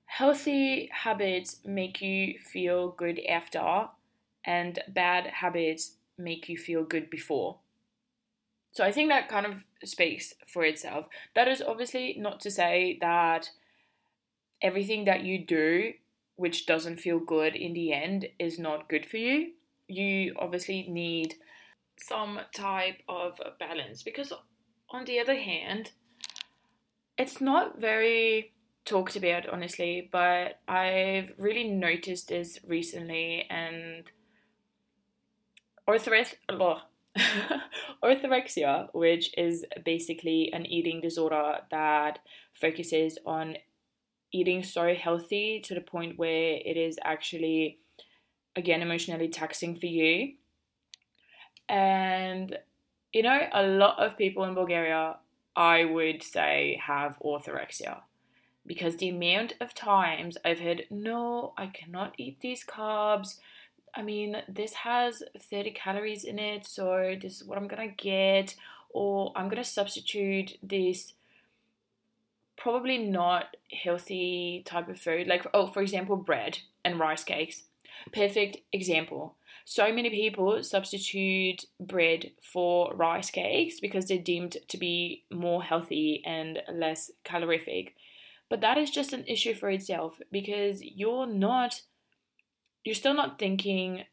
healthy 0.06 0.88
habits 0.92 1.58
make 1.64 2.00
you 2.00 2.38
feel 2.38 2.90
good 2.90 3.20
after, 3.28 3.88
and 4.44 4.78
bad 4.86 5.26
habits 5.26 5.96
make 6.16 6.48
you 6.48 6.56
feel 6.56 6.84
good 6.84 7.10
before. 7.10 7.58
So 8.70 8.84
I 8.84 8.92
think 8.92 9.08
that 9.08 9.28
kind 9.28 9.46
of 9.46 9.64
speaks 9.84 10.34
for 10.46 10.64
itself. 10.64 11.06
That 11.34 11.48
is 11.48 11.62
obviously 11.62 12.16
not 12.18 12.40
to 12.40 12.50
say 12.50 12.98
that 13.00 13.50
everything 14.62 15.04
that 15.04 15.24
you 15.24 15.38
do 15.44 15.92
which 16.36 16.66
doesn't 16.66 16.96
feel 16.96 17.18
good 17.20 17.54
in 17.54 17.74
the 17.74 17.92
end 17.92 18.26
is 18.38 18.58
not 18.58 18.88
good 18.88 19.06
for 19.06 19.18
you. 19.18 19.52
You 19.86 20.34
obviously 20.38 20.86
need 20.88 21.34
some 21.96 22.40
type 22.54 23.02
of 23.08 23.40
balance 23.60 24.02
because, 24.02 24.32
on 24.90 25.04
the 25.04 25.20
other 25.20 25.36
hand, 25.36 25.92
it's 27.16 27.40
not 27.40 27.80
very 27.80 28.52
talked 28.84 29.16
about 29.16 29.48
honestly, 29.48 30.08
but 30.10 30.60
I've 30.68 31.32
really 31.38 31.64
noticed 31.64 32.28
this 32.28 32.58
recently 32.66 33.46
and 33.48 34.10
orthorexia, 35.88 36.34
orthorexia, 38.04 38.88
which 38.92 39.30
is 39.38 39.64
basically 39.84 40.52
an 40.52 40.66
eating 40.66 41.00
disorder 41.00 41.58
that 41.70 42.18
focuses 42.60 43.18
on 43.24 43.56
eating 44.32 44.62
so 44.62 44.94
healthy 44.94 45.60
to 45.64 45.74
the 45.74 45.80
point 45.80 46.18
where 46.18 46.58
it 46.64 46.76
is 46.76 46.98
actually 47.04 47.78
again 48.56 48.82
emotionally 48.82 49.28
taxing 49.28 49.76
for 49.76 49.86
you. 49.86 50.34
And 51.68 52.58
you 53.14 53.22
know 53.22 53.46
a 53.52 53.62
lot 53.62 53.98
of 53.98 54.18
people 54.18 54.44
in 54.44 54.54
bulgaria 54.54 55.16
i 55.56 55.84
would 55.84 56.22
say 56.22 56.78
have 56.84 57.16
orthorexia. 57.24 58.00
Because 58.66 58.96
the 58.96 59.10
amount 59.10 59.54
of 59.60 59.74
times 59.74 60.36
i've 60.44 60.60
heard 60.60 60.84
no 60.90 61.54
i 61.56 61.66
cannot 61.66 62.14
eat 62.18 62.40
these 62.40 62.64
carbs 62.64 63.38
i 63.96 64.02
mean 64.02 64.42
this 64.48 64.74
has 64.74 65.22
30 65.38 65.70
calories 65.72 66.24
in 66.24 66.38
it 66.38 66.66
so 66.66 67.14
this 67.20 67.40
is 67.40 67.44
what 67.44 67.58
i'm 67.58 67.68
gonna 67.68 67.88
get 67.88 68.54
or 68.90 69.32
i'm 69.36 69.48
gonna 69.48 69.64
substitute 69.64 70.58
this 70.62 71.14
probably 72.56 72.98
not 72.98 73.56
healthy 73.82 74.62
type 74.64 74.88
of 74.88 74.98
food. 74.98 75.26
Like, 75.26 75.46
oh, 75.52 75.66
for 75.66 75.82
example, 75.82 76.16
bread 76.16 76.58
and 76.84 76.98
rice 76.98 77.24
cakes. 77.24 77.62
Perfect 78.12 78.58
example. 78.72 79.36
So 79.64 79.92
many 79.92 80.10
people 80.10 80.62
substitute 80.62 81.64
bread 81.80 82.32
for 82.42 82.94
rice 82.94 83.30
cakes 83.30 83.80
because 83.80 84.06
they're 84.06 84.18
deemed 84.18 84.56
to 84.68 84.76
be 84.76 85.24
more 85.30 85.62
healthy 85.62 86.22
and 86.24 86.60
less 86.72 87.10
calorific. 87.24 87.94
But 88.50 88.60
that 88.60 88.76
is 88.76 88.90
just 88.90 89.12
an 89.12 89.24
issue 89.26 89.54
for 89.54 89.70
itself 89.70 90.20
because 90.30 90.82
you're 90.82 91.26
not, 91.26 91.82
you're 92.84 92.94
still 92.94 93.14
not 93.14 93.38
thinking 93.38 94.04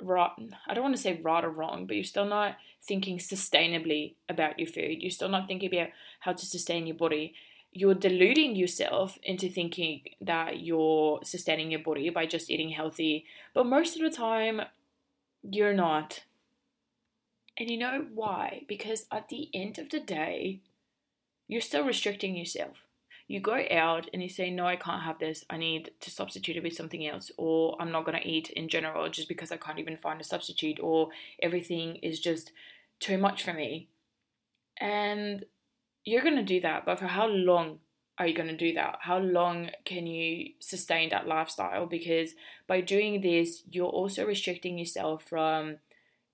right. 0.00 0.30
I 0.66 0.74
don't 0.74 0.84
want 0.84 0.96
to 0.96 1.02
say 1.02 1.20
right 1.22 1.44
or 1.44 1.50
wrong, 1.50 1.86
but 1.86 1.96
you're 1.96 2.04
still 2.04 2.26
not 2.26 2.56
thinking 2.82 3.18
sustainably 3.18 4.14
about 4.28 4.58
your 4.58 4.68
food. 4.68 5.02
You're 5.02 5.10
still 5.10 5.28
not 5.28 5.46
thinking 5.46 5.74
about 5.74 5.90
how 6.20 6.32
to 6.32 6.46
sustain 6.46 6.86
your 6.86 6.96
body 6.96 7.34
you're 7.72 7.94
deluding 7.94 8.54
yourself 8.54 9.18
into 9.22 9.48
thinking 9.48 10.02
that 10.20 10.60
you're 10.60 11.20
sustaining 11.24 11.70
your 11.70 11.80
body 11.80 12.10
by 12.10 12.26
just 12.26 12.50
eating 12.50 12.68
healthy, 12.68 13.24
but 13.54 13.64
most 13.64 13.96
of 13.96 14.02
the 14.02 14.14
time, 14.14 14.60
you're 15.42 15.72
not. 15.72 16.24
And 17.56 17.70
you 17.70 17.78
know 17.78 18.06
why? 18.14 18.64
Because 18.68 19.06
at 19.10 19.30
the 19.30 19.48
end 19.54 19.78
of 19.78 19.88
the 19.88 20.00
day, 20.00 20.60
you're 21.48 21.62
still 21.62 21.84
restricting 21.84 22.36
yourself. 22.36 22.84
You 23.32 23.40
go 23.40 23.64
out 23.70 24.10
and 24.12 24.22
you 24.22 24.28
say, 24.28 24.50
No, 24.50 24.66
I 24.66 24.76
can't 24.76 25.04
have 25.04 25.18
this. 25.18 25.42
I 25.48 25.56
need 25.56 25.92
to 26.00 26.10
substitute 26.10 26.56
it 26.56 26.62
with 26.62 26.74
something 26.74 27.06
else. 27.06 27.32
Or 27.38 27.74
I'm 27.80 27.90
not 27.90 28.04
going 28.04 28.20
to 28.20 28.28
eat 28.28 28.50
in 28.50 28.68
general 28.68 29.08
just 29.08 29.26
because 29.26 29.50
I 29.50 29.56
can't 29.56 29.78
even 29.78 29.96
find 29.96 30.20
a 30.20 30.24
substitute. 30.24 30.78
Or 30.82 31.08
everything 31.40 31.96
is 32.02 32.20
just 32.20 32.52
too 33.00 33.16
much 33.16 33.42
for 33.42 33.54
me. 33.54 33.88
And 34.78 35.46
you're 36.04 36.20
going 36.20 36.36
to 36.36 36.42
do 36.42 36.60
that, 36.60 36.84
but 36.84 36.98
for 36.98 37.06
how 37.06 37.26
long 37.26 37.78
are 38.18 38.26
you 38.26 38.34
going 38.34 38.50
to 38.50 38.56
do 38.56 38.74
that? 38.74 38.98
How 39.00 39.16
long 39.16 39.70
can 39.86 40.06
you 40.06 40.52
sustain 40.58 41.08
that 41.08 41.26
lifestyle? 41.26 41.86
Because 41.86 42.34
by 42.66 42.82
doing 42.82 43.22
this, 43.22 43.62
you're 43.70 43.86
also 43.86 44.26
restricting 44.26 44.76
yourself 44.78 45.24
from 45.26 45.78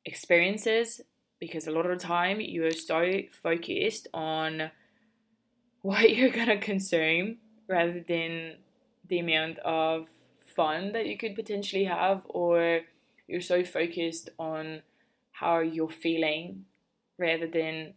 experiences 0.05 1.01
because 1.39 1.69
a 1.69 1.71
lot 1.71 1.87
of 1.87 1.97
the 1.97 2.05
time 2.05 2.41
you 2.41 2.65
are 2.67 2.73
so 2.73 3.21
focused 3.41 4.09
on 4.13 4.73
what 5.89 6.11
you're 6.15 6.31
to 6.31 6.59
consume 6.59 7.39
rather 7.67 8.05
than 8.07 8.57
the 9.09 9.19
amount 9.19 9.59
of 9.61 10.07
fun 10.55 10.93
that 10.93 11.07
you 11.07 11.17
could 11.17 11.35
potentially 11.35 11.85
have, 11.85 12.23
or 12.29 12.81
you're 13.27 13.41
so 13.41 13.65
focused 13.65 14.29
on 14.39 14.83
how 15.33 15.61
you're 15.61 15.89
feeling 15.89 16.67
rather 17.17 17.47
than 17.47 17.95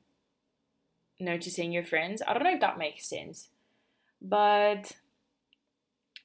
noticing 1.19 1.73
your 1.73 1.83
friends. 1.83 2.21
I 2.25 2.33
don't 2.33 2.43
know 2.43 2.53
if 2.53 2.61
that 2.61 2.77
makes 2.77 3.09
sense, 3.09 3.49
but 4.21 4.93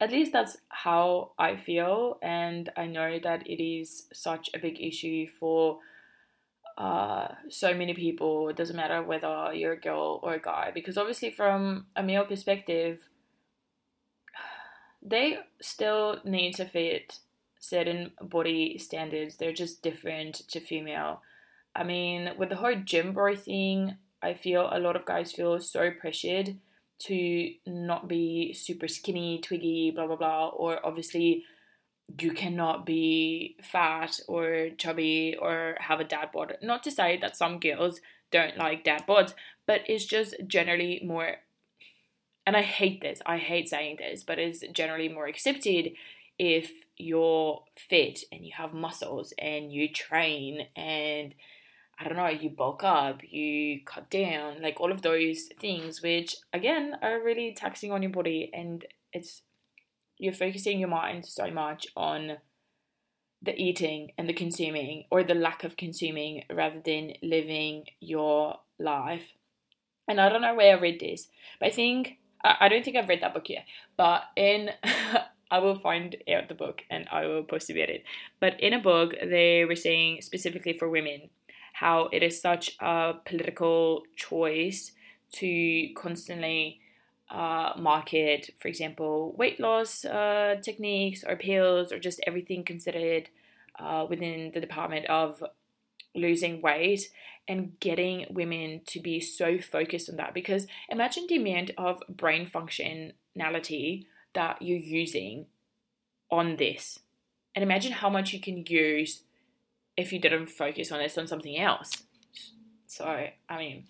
at 0.00 0.12
least 0.12 0.32
that's 0.32 0.58
how 0.68 1.32
I 1.37 1.56
feel, 1.56 2.18
and 2.23 2.70
I 2.76 2.87
know 2.87 3.18
that 3.25 3.44
it 3.44 3.61
is 3.61 4.06
such 4.12 4.50
a 4.54 4.61
big 4.61 4.80
issue 4.80 5.26
for 5.40 5.80
uh, 6.76 7.28
so 7.49 7.75
many 7.75 7.95
people. 7.95 8.49
It 8.49 8.56
doesn't 8.56 8.76
matter 8.76 9.02
whether 9.02 9.52
you're 9.54 9.73
a 9.73 9.80
girl 9.80 10.21
or 10.23 10.35
a 10.35 10.40
guy, 10.40 10.71
because 10.75 10.99
obviously, 10.99 11.30
from 11.30 11.87
a 11.97 12.02
male 12.02 12.25
perspective, 12.25 13.00
they 15.02 15.38
still 15.61 16.21
need 16.25 16.54
to 16.56 16.66
fit 16.66 17.18
certain 17.59 18.12
body 18.21 18.78
standards. 18.78 19.37
They're 19.37 19.52
just 19.52 19.83
different 19.83 20.42
to 20.49 20.61
female. 20.61 21.23
I 21.75 21.85
mean, 21.85 22.33
with 22.38 22.50
the 22.50 22.56
whole 22.56 22.76
gym 22.76 23.12
bro 23.12 23.37
thing, 23.37 23.97
I 24.23 24.35
feel 24.35 24.68
a 24.73 24.78
lot 24.80 24.97
of 24.97 25.04
guys 25.04 25.33
feel 25.33 25.61
so 25.61 25.90
pressured 25.90 26.56
to 26.99 27.52
not 27.66 28.09
be 28.09 28.54
super 28.54 28.88
skinny, 28.88 29.40
twiggy, 29.40 29.90
blah 29.90 30.06
blah 30.06 30.16
blah, 30.16 30.49
or 30.49 30.85
obviously 30.85 31.45
you 32.18 32.32
cannot 32.32 32.86
be 32.86 33.56
fat 33.62 34.20
or 34.28 34.70
chubby 34.78 35.36
or 35.40 35.76
have 35.80 36.00
a 36.00 36.04
dad 36.04 36.30
bod. 36.32 36.56
Not 36.62 36.82
to 36.84 36.90
say 36.90 37.18
that 37.18 37.36
some 37.36 37.58
girls 37.60 38.00
don't 38.30 38.56
like 38.56 38.84
dad 38.84 39.06
bods, 39.06 39.34
but 39.66 39.82
it's 39.86 40.04
just 40.04 40.34
generally 40.46 41.00
more 41.04 41.36
and 42.46 42.56
I 42.56 42.62
hate 42.62 43.00
this, 43.00 43.20
I 43.26 43.38
hate 43.38 43.68
saying 43.68 43.96
this, 43.98 44.22
but 44.22 44.38
it's 44.38 44.62
generally 44.72 45.08
more 45.08 45.26
accepted 45.26 45.94
if 46.38 46.70
you're 46.96 47.64
fit 47.76 48.20
and 48.30 48.46
you 48.46 48.52
have 48.56 48.72
muscles 48.72 49.34
and 49.36 49.72
you 49.72 49.88
train 49.92 50.68
and 50.76 51.34
I 51.98 52.04
don't 52.04 52.16
know, 52.16 52.28
you 52.28 52.50
bulk 52.50 52.84
up, 52.84 53.22
you 53.22 53.80
cut 53.84 54.10
down, 54.10 54.60
like 54.60 54.80
all 54.80 54.92
of 54.92 55.02
those 55.02 55.48
things, 55.58 56.02
which 56.02 56.36
again 56.52 56.94
are 57.02 57.22
really 57.22 57.54
taxing 57.54 57.90
on 57.90 58.02
your 58.02 58.12
body, 58.12 58.50
and 58.52 58.84
it's 59.14 59.42
you're 60.18 60.32
focusing 60.32 60.78
your 60.78 60.88
mind 60.88 61.26
so 61.26 61.50
much 61.50 61.87
on 61.96 62.38
the 63.42 63.54
eating 63.56 64.12
and 64.16 64.28
the 64.28 64.32
consuming 64.32 65.04
or 65.11 65.23
the 65.23 65.35
lack 65.35 65.62
of 65.62 65.76
consuming 65.76 66.44
rather 66.52 66.80
than 66.85 67.12
living 67.23 67.85
your 68.00 68.58
life. 68.78 69.32
And 70.08 70.20
I 70.20 70.28
don't 70.28 70.42
know 70.42 70.54
where 70.54 70.76
I 70.76 70.80
read 70.80 71.00
this, 71.00 71.28
but 71.61 71.68
I 71.68 71.70
think 71.70 72.18
I 72.42 72.68
don't 72.68 72.85
think 72.85 72.96
I've 72.96 73.08
read 73.08 73.23
that 73.23 73.35
book 73.35 73.49
yet, 73.49 73.64
but 73.96 74.25
in 74.37 74.70
I 75.50 75.58
will 75.58 75.78
find 75.78 76.16
out 76.32 76.49
the 76.49 76.54
book 76.54 76.82
and 76.90 77.06
I 77.11 77.26
will 77.26 77.44
post 77.44 77.70
about 77.70 77.88
it. 77.88 78.04
But 78.40 78.61
in 78.61 78.73
a 78.73 78.80
book, 78.80 79.14
they 79.23 79.64
were 79.64 79.76
saying 79.76 80.23
specifically 80.23 80.76
for 80.76 80.88
women 80.88 81.30
how 81.75 82.08
it 82.12 82.23
is 82.23 82.40
such 82.40 82.76
a 82.80 83.14
political 83.25 84.02
choice 84.16 84.92
to 85.32 85.88
constantly 85.94 86.80
uh, 87.30 87.73
market, 87.78 88.50
for 88.59 88.68
example, 88.68 89.35
weight 89.37 89.59
loss 89.59 90.04
uh, 90.04 90.56
techniques 90.62 91.25
or 91.26 91.37
pills 91.37 91.92
or 91.92 91.99
just 91.99 92.21
everything 92.26 92.64
considered 92.64 93.28
uh, 93.78 94.06
within 94.09 94.52
the 94.54 94.61
Department 94.61 95.06
of 95.06 95.42
losing 96.14 96.61
weight 96.61 97.09
and 97.49 97.78
getting 97.80 98.26
women 98.30 98.80
to 98.87 99.00
be 99.00 99.21
so 99.21 99.59
focused 99.59 100.09
on 100.09 100.16
that. 100.16 100.35
Because 100.35 100.66
imagine 100.88 101.26
the 101.28 101.37
amount 101.37 101.71
of 101.76 102.02
brain 102.09 102.49
functionality 102.49 104.06
that 104.35 104.61
you're 104.62 104.78
using 104.78 105.47
on 106.30 106.56
this. 106.56 107.00
And 107.54 107.62
imagine 107.62 107.92
how 107.92 108.11
much 108.11 108.33
you 108.33 108.40
can 108.40 108.64
use 108.66 109.23
if 109.97 110.12
you 110.12 110.18
didn't 110.18 110.49
focus 110.49 110.92
on 110.92 110.99
this 110.99 111.16
on 111.16 111.26
something 111.26 111.56
else. 111.56 112.02
So 112.87 113.04
i 113.49 113.59
mean 113.59 113.85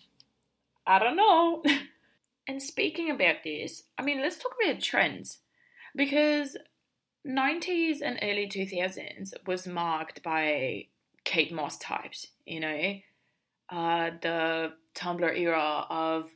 i 0.87 0.99
don't 0.99 1.17
know 1.17 1.63
and 2.47 2.63
speaking 2.63 3.11
about 3.11 3.37
this 3.45 3.85
i 3.99 4.03
mean 4.03 4.21
let's 4.21 4.39
talk 4.39 4.55
about 4.63 4.81
trends 4.81 5.39
because 5.95 6.57
90s 7.27 7.99
and 8.03 8.19
early 8.23 8.47
2000s 8.47 9.33
was 9.47 9.67
marked 9.67 10.23
by 10.23 10.87
Kate 11.27 11.53
Moss 11.53 11.77
types, 11.77 12.29
you 12.47 12.61
know, 12.61 12.95
uh, 13.69 14.11
the 14.23 14.73
Tumblr 14.95 15.37
era 15.37 15.85
of 15.91 16.31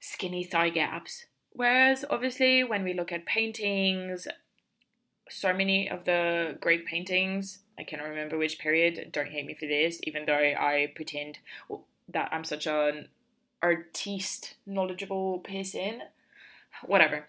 skinny 0.00 0.44
thigh 0.44 0.68
gaps. 0.68 1.24
Whereas, 1.50 2.04
obviously, 2.10 2.62
when 2.62 2.84
we 2.84 2.92
look 2.92 3.10
at 3.10 3.24
paintings, 3.24 4.28
so 5.30 5.54
many 5.54 5.88
of 5.88 6.04
the 6.04 6.58
Greek 6.60 6.84
paintings, 6.86 7.60
I 7.78 7.84
cannot 7.84 8.08
remember 8.08 8.36
which 8.36 8.58
period, 8.58 9.10
don't 9.12 9.30
hate 9.30 9.46
me 9.46 9.54
for 9.54 9.66
this, 9.66 9.98
even 10.02 10.26
though 10.26 10.34
I 10.34 10.92
pretend 10.94 11.38
that 12.08 12.28
I'm 12.30 12.44
such 12.44 12.66
an 12.66 13.08
artiste, 13.64 14.54
knowledgeable 14.66 15.38
person. 15.38 16.02
Whatever. 16.84 17.28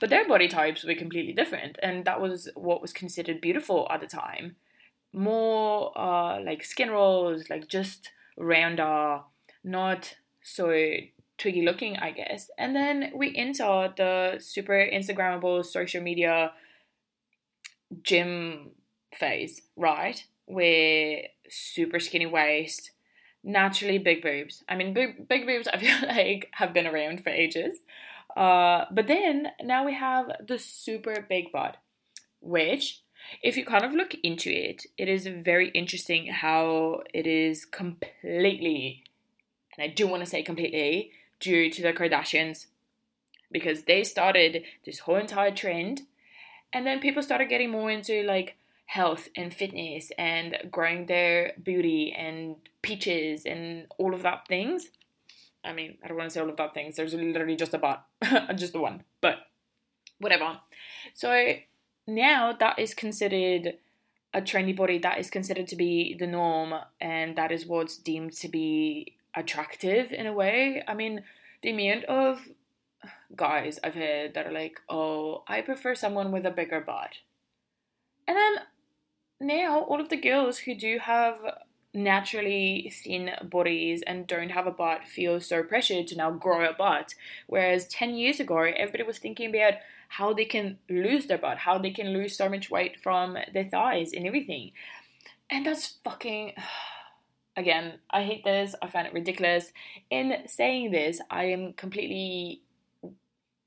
But 0.00 0.10
their 0.10 0.26
body 0.26 0.48
types 0.48 0.84
were 0.84 0.94
completely 0.94 1.32
different, 1.32 1.78
and 1.82 2.04
that 2.04 2.20
was 2.20 2.48
what 2.54 2.82
was 2.82 2.92
considered 2.92 3.40
beautiful 3.40 3.86
at 3.90 4.00
the 4.00 4.06
time. 4.06 4.56
More 5.12 5.96
uh, 5.96 6.40
like 6.40 6.64
skin 6.64 6.90
rolls, 6.90 7.50
like 7.50 7.68
just 7.68 8.10
rounder, 8.36 9.20
not 9.64 10.16
so 10.42 10.72
twiggy 11.36 11.62
looking, 11.62 11.96
I 11.96 12.10
guess. 12.12 12.50
And 12.58 12.74
then 12.74 13.12
we 13.14 13.34
enter 13.36 13.92
the 13.96 14.38
super 14.40 14.88
Instagrammable 14.92 15.64
social 15.64 16.02
media 16.02 16.52
gym 18.02 18.70
phase, 19.14 19.62
right? 19.76 20.24
Where 20.46 21.22
super 21.48 22.00
skinny 22.00 22.26
waist, 22.26 22.92
naturally 23.42 23.98
big 23.98 24.22
boobs. 24.22 24.64
I 24.68 24.76
mean, 24.76 24.92
big, 24.92 25.28
big 25.28 25.46
boobs, 25.46 25.68
I 25.68 25.78
feel 25.78 26.08
like 26.08 26.48
have 26.52 26.72
been 26.72 26.86
around 26.86 27.22
for 27.22 27.30
ages. 27.30 27.78
Uh, 28.36 28.84
but 28.90 29.06
then 29.06 29.48
now 29.62 29.84
we 29.84 29.94
have 29.94 30.30
the 30.46 30.58
super 30.58 31.26
big 31.28 31.50
butt, 31.50 31.78
which, 32.40 33.02
if 33.42 33.56
you 33.56 33.64
kind 33.64 33.84
of 33.84 33.92
look 33.92 34.14
into 34.22 34.50
it, 34.50 34.84
it 34.96 35.08
is 35.08 35.26
very 35.26 35.70
interesting 35.70 36.26
how 36.26 37.02
it 37.12 37.26
is 37.26 37.64
completely, 37.64 39.02
and 39.76 39.82
I 39.82 39.92
do 39.92 40.06
want 40.06 40.22
to 40.22 40.30
say 40.30 40.42
completely, 40.42 41.10
due 41.40 41.70
to 41.70 41.82
the 41.82 41.92
Kardashians, 41.92 42.66
because 43.50 43.84
they 43.84 44.04
started 44.04 44.62
this 44.84 45.00
whole 45.00 45.16
entire 45.16 45.50
trend, 45.50 46.02
and 46.72 46.86
then 46.86 47.00
people 47.00 47.22
started 47.22 47.48
getting 47.48 47.70
more 47.70 47.90
into 47.90 48.22
like 48.22 48.57
health 48.88 49.28
and 49.36 49.52
fitness 49.52 50.10
and 50.16 50.56
growing 50.70 51.04
their 51.04 51.52
beauty 51.62 52.10
and 52.16 52.56
peaches 52.80 53.44
and 53.44 53.86
all 53.98 54.14
of 54.14 54.22
that 54.22 54.48
things. 54.48 54.88
I 55.62 55.74
mean, 55.74 55.98
I 56.02 56.08
don't 56.08 56.16
want 56.16 56.30
to 56.30 56.34
say 56.34 56.40
all 56.40 56.48
of 56.48 56.56
that 56.56 56.72
things. 56.72 56.96
There's 56.96 57.12
literally 57.12 57.54
just 57.54 57.74
a 57.74 57.78
but, 57.78 58.02
just 58.56 58.72
the 58.72 58.80
one, 58.80 59.02
but 59.20 59.40
whatever. 60.20 60.60
So 61.12 61.52
now 62.06 62.54
that 62.58 62.78
is 62.78 62.94
considered 62.94 63.74
a 64.32 64.40
trendy 64.40 64.74
body. 64.74 64.96
That 64.96 65.18
is 65.18 65.28
considered 65.28 65.68
to 65.68 65.76
be 65.76 66.16
the 66.18 66.26
norm, 66.26 66.72
and 66.98 67.36
that 67.36 67.52
is 67.52 67.66
what's 67.66 67.98
deemed 67.98 68.32
to 68.38 68.48
be 68.48 69.16
attractive 69.34 70.12
in 70.12 70.26
a 70.26 70.32
way. 70.32 70.82
I 70.88 70.94
mean, 70.94 71.24
the 71.62 71.70
amount 71.70 72.04
of 72.04 72.48
guys 73.36 73.78
I've 73.84 73.94
heard 73.94 74.32
that 74.32 74.46
are 74.46 74.52
like, 74.52 74.80
"Oh, 74.88 75.44
I 75.46 75.60
prefer 75.60 75.94
someone 75.94 76.32
with 76.32 76.46
a 76.46 76.50
bigger 76.50 76.80
butt," 76.80 77.18
and 78.26 78.36
then 78.36 78.56
now 79.40 79.80
all 79.80 80.00
of 80.00 80.08
the 80.08 80.16
girls 80.16 80.58
who 80.58 80.74
do 80.74 80.98
have 80.98 81.38
naturally 81.94 82.92
thin 83.02 83.30
bodies 83.42 84.02
and 84.06 84.26
don't 84.26 84.50
have 84.50 84.66
a 84.66 84.70
butt 84.70 85.06
feel 85.06 85.40
so 85.40 85.62
pressured 85.62 86.06
to 86.08 86.16
now 86.16 86.30
grow 86.30 86.68
a 86.68 86.72
butt. 86.72 87.14
Whereas 87.46 87.88
10 87.88 88.14
years 88.14 88.40
ago, 88.40 88.58
everybody 88.58 89.02
was 89.04 89.18
thinking 89.18 89.50
about 89.54 89.74
how 90.08 90.32
they 90.32 90.44
can 90.44 90.78
lose 90.88 91.26
their 91.26 91.38
butt, 91.38 91.58
how 91.58 91.78
they 91.78 91.90
can 91.90 92.08
lose 92.12 92.36
so 92.36 92.48
much 92.48 92.70
weight 92.70 93.00
from 93.00 93.36
their 93.52 93.64
thighs 93.64 94.12
and 94.12 94.26
everything. 94.26 94.72
And 95.50 95.66
that's 95.66 95.98
fucking. 96.04 96.52
Again, 97.56 97.94
I 98.08 98.22
hate 98.22 98.44
this. 98.44 98.76
I 98.80 98.86
find 98.86 99.08
it 99.08 99.12
ridiculous. 99.12 99.72
In 100.10 100.44
saying 100.46 100.92
this, 100.92 101.20
I 101.28 101.46
am 101.46 101.72
completely. 101.72 102.62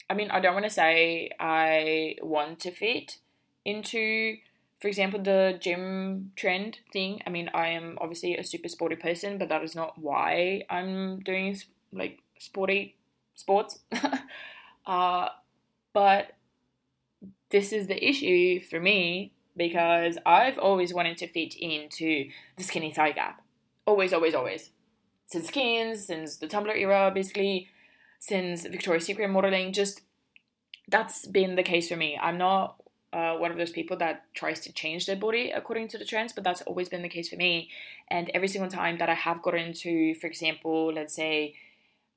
I 0.09 0.13
mean, 0.13 0.31
I 0.31 0.39
don't 0.39 0.53
want 0.53 0.63
to 0.63 0.71
say 0.71 1.29
I 1.37 2.15
want 2.21 2.61
to 2.61 2.71
fit 2.71 3.17
into 3.65 4.37
for 4.81 4.87
example, 4.87 5.21
the 5.21 5.57
gym 5.59 6.31
trend 6.35 6.79
thing. 6.91 7.21
I 7.27 7.29
mean, 7.29 7.51
I 7.53 7.67
am 7.67 7.99
obviously 8.01 8.35
a 8.35 8.43
super 8.43 8.67
sporty 8.67 8.95
person, 8.95 9.37
but 9.37 9.47
that 9.49 9.63
is 9.63 9.75
not 9.75 9.99
why 9.99 10.63
I'm 10.71 11.19
doing 11.19 11.55
like 11.93 12.23
sporty 12.39 12.95
sports. 13.35 13.77
uh, 14.87 15.29
but 15.93 16.31
this 17.51 17.71
is 17.71 17.85
the 17.85 18.03
issue 18.03 18.59
for 18.59 18.79
me 18.79 19.33
because 19.55 20.17
I've 20.25 20.57
always 20.57 20.95
wanted 20.95 21.17
to 21.19 21.27
fit 21.27 21.53
into 21.53 22.29
the 22.57 22.63
skinny 22.63 22.91
thigh 22.91 23.11
gap. 23.11 23.43
Always, 23.85 24.13
always, 24.13 24.33
always. 24.33 24.71
Since 25.27 25.49
skins, 25.49 26.05
since 26.07 26.37
the 26.37 26.47
Tumblr 26.47 26.75
era, 26.75 27.11
basically, 27.13 27.69
since 28.19 28.63
Victoria's 28.63 29.05
Secret 29.05 29.27
modeling, 29.27 29.73
just 29.73 30.01
that's 30.87 31.27
been 31.27 31.55
the 31.55 31.63
case 31.63 31.87
for 31.87 31.95
me. 31.95 32.17
I'm 32.19 32.39
not 32.39 32.80
uh, 33.13 33.35
one 33.35 33.51
of 33.51 33.57
those 33.57 33.71
people 33.71 33.97
that 33.97 34.23
tries 34.33 34.61
to 34.61 34.73
change 34.73 35.05
their 35.05 35.15
body 35.15 35.51
according 35.51 35.87
to 35.89 35.97
the 35.97 36.05
trends, 36.05 36.33
but 36.33 36.43
that's 36.43 36.61
always 36.61 36.89
been 36.89 37.01
the 37.01 37.09
case 37.09 37.29
for 37.29 37.35
me. 37.35 37.69
And 38.09 38.29
every 38.33 38.47
single 38.47 38.71
time 38.71 38.97
that 38.99 39.09
I 39.09 39.13
have 39.13 39.41
gotten 39.41 39.67
into, 39.67 40.15
for 40.15 40.27
example, 40.27 40.93
let's 40.93 41.13
say 41.13 41.55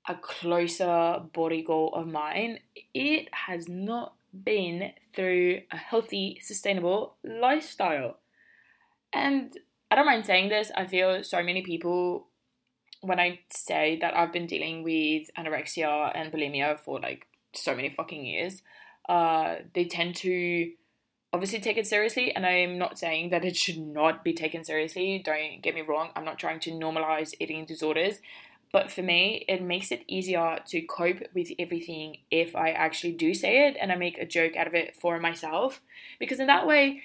a 0.06 0.14
closer 0.14 1.20
body 1.32 1.62
goal 1.62 1.92
of 1.94 2.06
mine, 2.06 2.60
it 2.92 3.28
has 3.32 3.68
not 3.68 4.14
been 4.32 4.92
through 5.14 5.62
a 5.70 5.76
healthy, 5.76 6.38
sustainable 6.42 7.16
lifestyle. 7.24 8.18
And 9.12 9.56
I 9.90 9.96
don't 9.96 10.06
mind 10.06 10.26
saying 10.26 10.48
this, 10.48 10.70
I 10.76 10.86
feel 10.86 11.24
so 11.24 11.42
many 11.42 11.62
people, 11.62 12.26
when 13.00 13.20
I 13.20 13.40
say 13.50 13.98
that 14.00 14.16
I've 14.16 14.32
been 14.32 14.46
dealing 14.46 14.82
with 14.82 15.30
anorexia 15.38 16.10
and 16.14 16.32
bulimia 16.32 16.78
for 16.78 17.00
like 17.00 17.26
so 17.54 17.74
many 17.74 17.90
fucking 17.90 18.24
years, 18.24 18.62
uh, 19.08 19.56
they 19.74 19.84
tend 19.84 20.16
to 20.16 20.72
obviously 21.34 21.58
take 21.58 21.76
it 21.76 21.86
seriously 21.86 22.34
and 22.34 22.46
i'm 22.46 22.78
not 22.78 22.96
saying 22.96 23.30
that 23.30 23.44
it 23.44 23.56
should 23.56 23.78
not 23.78 24.22
be 24.22 24.32
taken 24.32 24.62
seriously 24.62 25.20
don't 25.22 25.60
get 25.62 25.74
me 25.74 25.80
wrong 25.80 26.10
i'm 26.14 26.24
not 26.24 26.38
trying 26.38 26.60
to 26.60 26.70
normalize 26.70 27.34
eating 27.40 27.66
disorders 27.66 28.20
but 28.70 28.88
for 28.88 29.02
me 29.02 29.44
it 29.48 29.60
makes 29.60 29.90
it 29.90 30.04
easier 30.06 30.60
to 30.64 30.80
cope 30.82 31.18
with 31.34 31.48
everything 31.58 32.18
if 32.30 32.54
i 32.54 32.70
actually 32.70 33.12
do 33.12 33.34
say 33.34 33.66
it 33.66 33.76
and 33.80 33.90
i 33.90 33.96
make 33.96 34.16
a 34.16 34.24
joke 34.24 34.54
out 34.54 34.68
of 34.68 34.74
it 34.74 34.94
for 34.94 35.18
myself 35.18 35.80
because 36.20 36.38
in 36.38 36.46
that 36.46 36.68
way 36.68 37.02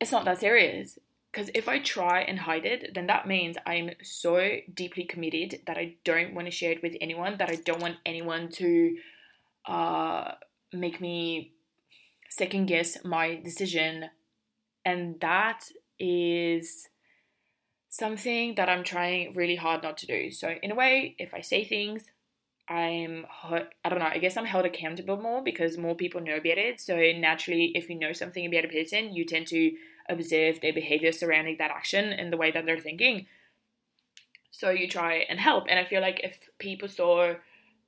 it's 0.00 0.10
not 0.10 0.24
that 0.24 0.38
serious. 0.38 0.98
Because 1.30 1.48
if 1.54 1.68
i 1.68 1.78
try 1.78 2.20
and 2.20 2.40
hide 2.40 2.66
it 2.66 2.92
then 2.94 3.06
that 3.06 3.26
means 3.26 3.56
i'm 3.66 3.90
so 4.02 4.58
deeply 4.72 5.04
committed 5.04 5.60
that 5.66 5.78
i 5.78 5.94
don't 6.04 6.34
want 6.34 6.46
to 6.46 6.50
share 6.50 6.72
it 6.72 6.82
with 6.82 6.94
anyone 7.00 7.38
that 7.38 7.48
i 7.48 7.56
don't 7.56 7.80
want 7.80 7.96
anyone 8.04 8.50
to 8.50 8.96
uh, 9.64 10.32
make 10.72 11.00
me 11.00 11.52
second 12.32 12.64
guess 12.66 12.96
my 13.04 13.36
decision. 13.36 14.06
And 14.84 15.20
that 15.20 15.64
is 15.98 16.88
something 17.90 18.54
that 18.54 18.70
I'm 18.70 18.84
trying 18.84 19.34
really 19.34 19.56
hard 19.56 19.82
not 19.82 19.98
to 19.98 20.06
do. 20.06 20.30
So, 20.30 20.54
in 20.62 20.70
a 20.72 20.74
way, 20.74 21.14
if 21.18 21.34
I 21.34 21.42
say 21.42 21.64
things, 21.64 22.06
I'm, 22.68 23.26
I 23.44 23.88
don't 23.88 23.98
know, 23.98 24.10
I 24.10 24.18
guess 24.18 24.36
I'm 24.36 24.46
held 24.46 24.64
accountable 24.64 25.18
more 25.20 25.42
because 25.42 25.76
more 25.76 25.94
people 25.94 26.22
know 26.22 26.36
about 26.36 26.58
it. 26.58 26.80
So, 26.80 26.96
naturally, 26.96 27.72
if 27.74 27.90
you 27.90 27.98
know 27.98 28.12
something 28.12 28.46
about 28.46 28.64
a 28.64 28.68
person, 28.68 29.14
you 29.14 29.26
tend 29.26 29.46
to 29.48 29.72
observe 30.08 30.60
their 30.60 30.72
behavior 30.72 31.12
surrounding 31.12 31.56
that 31.58 31.70
action 31.70 32.12
and 32.12 32.32
the 32.32 32.38
way 32.38 32.50
that 32.50 32.64
they're 32.64 32.80
thinking. 32.80 33.26
So, 34.50 34.70
you 34.70 34.88
try 34.88 35.26
and 35.28 35.38
help. 35.38 35.66
And 35.68 35.78
I 35.78 35.84
feel 35.84 36.00
like 36.00 36.20
if 36.24 36.38
people 36.58 36.88
saw 36.88 37.34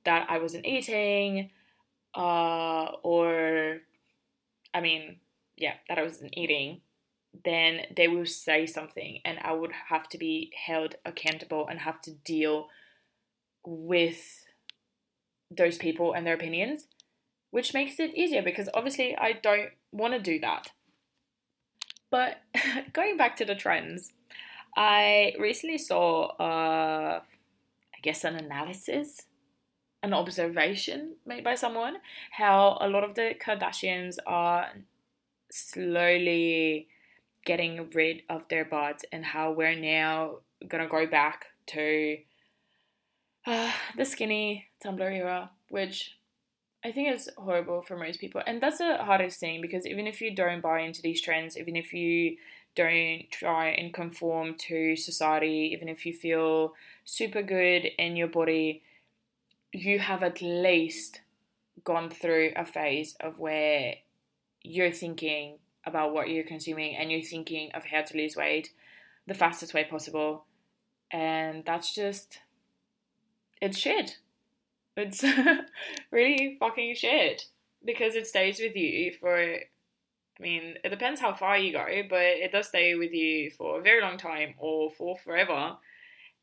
that 0.03 0.27
I 0.29 0.37
wasn't 0.37 0.67
eating, 0.67 1.49
uh, 2.13 2.91
or 3.01 3.81
I 4.75 4.81
mean, 4.81 5.21
yeah, 5.55 5.75
that 5.87 5.97
I 5.97 6.03
wasn't 6.03 6.37
eating, 6.37 6.81
then 7.45 7.85
they 7.95 8.09
will 8.09 8.25
say 8.25 8.65
something 8.65 9.21
and 9.23 9.39
I 9.41 9.53
would 9.53 9.71
have 9.89 10.09
to 10.09 10.17
be 10.17 10.51
held 10.67 10.95
accountable 11.05 11.65
and 11.67 11.79
have 11.79 12.01
to 12.01 12.11
deal 12.11 12.67
with 13.65 14.43
those 15.49 15.77
people 15.77 16.13
and 16.13 16.27
their 16.27 16.33
opinions, 16.33 16.87
which 17.51 17.73
makes 17.73 17.99
it 17.99 18.15
easier 18.15 18.41
because 18.41 18.69
obviously 18.73 19.15
I 19.15 19.31
don't 19.31 19.69
want 19.93 20.13
to 20.13 20.19
do 20.19 20.39
that. 20.41 20.67
But 22.11 22.41
going 22.93 23.15
back 23.15 23.37
to 23.37 23.45
the 23.45 23.55
trends, 23.55 24.11
I 24.75 25.33
recently 25.39 25.77
saw, 25.77 26.35
uh, 26.37 27.21
I 27.21 27.99
guess, 28.01 28.25
an 28.25 28.35
analysis, 28.35 29.25
an 30.05 30.13
observation 30.13 31.15
made 31.25 31.43
by 31.43 31.55
someone 31.55 31.97
how 32.29 32.77
a 32.79 32.87
lot 32.87 33.03
of 33.03 33.15
the 33.15 33.33
Kardashians 33.43 34.17
are 34.27 34.67
slowly 35.49 36.87
getting 37.43 37.89
rid 37.89 38.21
of 38.29 38.47
their 38.47 38.65
butts 38.65 39.03
and 39.11 39.25
how 39.25 39.51
we're 39.51 39.75
now 39.75 40.37
gonna 40.67 40.87
go 40.87 41.07
back 41.07 41.47
to 41.65 42.19
uh, 43.47 43.71
the 43.97 44.05
skinny 44.05 44.67
Tumblr 44.83 45.11
era, 45.11 45.49
which 45.69 46.17
I 46.83 46.91
think 46.91 47.11
is 47.11 47.27
horrible 47.35 47.81
for 47.81 47.97
most 47.97 48.19
people. 48.19 48.43
And 48.45 48.61
that's 48.61 48.77
the 48.77 48.97
hardest 48.97 49.39
thing 49.39 49.59
because 49.59 49.87
even 49.87 50.05
if 50.05 50.21
you 50.21 50.35
don't 50.35 50.61
buy 50.61 50.81
into 50.81 51.01
these 51.01 51.19
trends, 51.19 51.57
even 51.57 51.75
if 51.75 51.93
you 51.93 52.37
don't 52.75 53.23
try 53.31 53.69
and 53.69 53.91
conform 53.91 54.53
to 54.67 54.95
society, 54.95 55.71
even 55.73 55.89
if 55.89 56.05
you 56.05 56.13
feel 56.13 56.75
super 57.05 57.41
good 57.41 57.85
in 57.97 58.15
your 58.15 58.27
body, 58.27 58.83
you 59.83 59.99
have 59.99 60.23
at 60.23 60.41
least 60.41 61.21
gone 61.83 62.09
through 62.09 62.53
a 62.55 62.65
phase 62.65 63.15
of 63.19 63.39
where 63.39 63.95
you're 64.61 64.91
thinking 64.91 65.57
about 65.85 66.13
what 66.13 66.29
you're 66.29 66.43
consuming 66.43 66.95
and 66.95 67.11
you're 67.11 67.21
thinking 67.21 67.71
of 67.73 67.85
how 67.85 68.01
to 68.01 68.17
lose 68.17 68.35
weight 68.35 68.71
the 69.27 69.33
fastest 69.33 69.73
way 69.73 69.83
possible. 69.83 70.45
And 71.11 71.63
that's 71.65 71.93
just, 71.93 72.39
it's 73.61 73.77
shit. 73.77 74.19
It's 74.95 75.23
really 76.11 76.57
fucking 76.59 76.95
shit 76.95 77.45
because 77.83 78.15
it 78.15 78.27
stays 78.27 78.59
with 78.59 78.75
you 78.75 79.13
for, 79.19 79.37
I 79.37 79.59
mean, 80.39 80.75
it 80.83 80.89
depends 80.89 81.19
how 81.19 81.33
far 81.33 81.57
you 81.57 81.73
go, 81.73 81.85
but 82.09 82.21
it 82.21 82.51
does 82.51 82.67
stay 82.67 82.95
with 82.95 83.11
you 83.11 83.51
for 83.51 83.79
a 83.79 83.83
very 83.83 84.01
long 84.01 84.17
time 84.17 84.55
or 84.57 84.89
for 84.89 85.17
forever. 85.17 85.75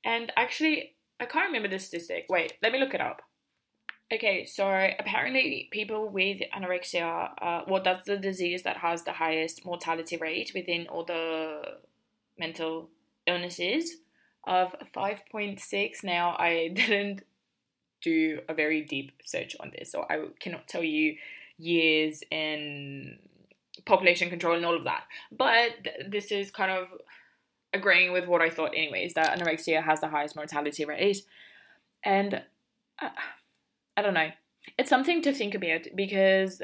And 0.05 0.33
actually, 0.37 0.95
I 1.23 1.27
can't 1.27 1.47
remember 1.47 1.69
the 1.69 1.79
statistic. 1.79 2.27
Wait, 2.29 2.55
let 2.63 2.73
me 2.73 2.81
look 2.81 2.95
it 2.95 3.01
up. 3.01 3.23
Okay, 4.13 4.45
so 4.45 4.67
apparently 4.99 5.69
people 5.71 6.11
with 6.11 6.41
anorexia, 6.55 7.31
uh, 7.41 7.63
well, 7.69 7.81
that's 7.83 8.07
the 8.07 8.19
disease 8.19 8.65
that 8.65 8.79
has 8.79 9.05
the 9.05 9.13
highest 9.13 9.65
mortality 9.65 10.17
rate 10.17 10.51
within 10.53 10.89
all 10.89 11.05
the 11.05 11.79
mental 12.37 12.91
illnesses 13.27 13.99
of 14.45 14.75
5.6. 14.95 16.05
Now, 16.05 16.35
I 16.39 16.69
didn't 16.75 17.23
do 18.03 18.41
a 18.49 18.55
very 18.55 18.83
deep 18.83 19.13
search 19.25 19.55
on 19.61 19.71
this, 19.79 19.93
so 19.93 20.05
I 20.11 20.27
cannot 20.41 20.67
tell 20.67 20.83
you 20.83 21.15
years 21.57 22.23
in 22.33 23.19
population 23.87 24.29
control 24.29 24.57
and 24.57 24.67
all 24.67 24.77
of 24.77 24.85
that. 24.85 25.05
But 25.31 25.71
this 26.09 26.33
is 26.33 26.51
kind 26.51 26.73
of 26.73 26.89
agreeing 27.73 28.13
with 28.13 28.27
what 28.27 28.43
I 28.43 28.51
thought, 28.51 28.73
anyways, 28.75 29.15
that 29.15 29.39
anorexia 29.39 29.83
has 29.83 30.01
the 30.01 30.09
highest 30.09 30.37
mortality 30.37 30.85
rate. 30.85 31.23
And. 32.05 32.43
Uh, 33.01 33.09
I 33.97 34.03
don't 34.03 34.15
know. 34.15 34.31
It's 34.79 34.91
something 34.91 35.23
to 35.23 35.33
think 35.33 35.55
about 35.55 35.83
because 35.95 36.63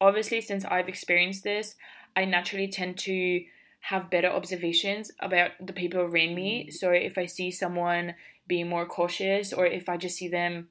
obviously, 0.00 0.40
since 0.40 0.64
I've 0.64 0.88
experienced 0.88 1.44
this, 1.44 1.76
I 2.16 2.24
naturally 2.24 2.68
tend 2.68 2.98
to 2.98 3.44
have 3.80 4.10
better 4.10 4.28
observations 4.28 5.12
about 5.20 5.52
the 5.64 5.72
people 5.72 6.00
around 6.00 6.34
me. 6.34 6.70
So 6.70 6.90
if 6.90 7.16
I 7.18 7.26
see 7.26 7.50
someone 7.50 8.14
being 8.48 8.68
more 8.68 8.86
cautious 8.86 9.52
or 9.52 9.66
if 9.66 9.88
I 9.88 9.96
just 9.96 10.16
see 10.16 10.28
them, 10.28 10.68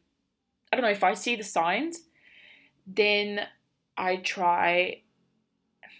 I 0.71 0.75
don't 0.75 0.83
know, 0.83 0.91
if 0.91 1.03
I 1.03 1.13
see 1.13 1.35
the 1.35 1.43
signs, 1.43 2.01
then 2.85 3.47
I 3.97 4.17
try 4.17 5.03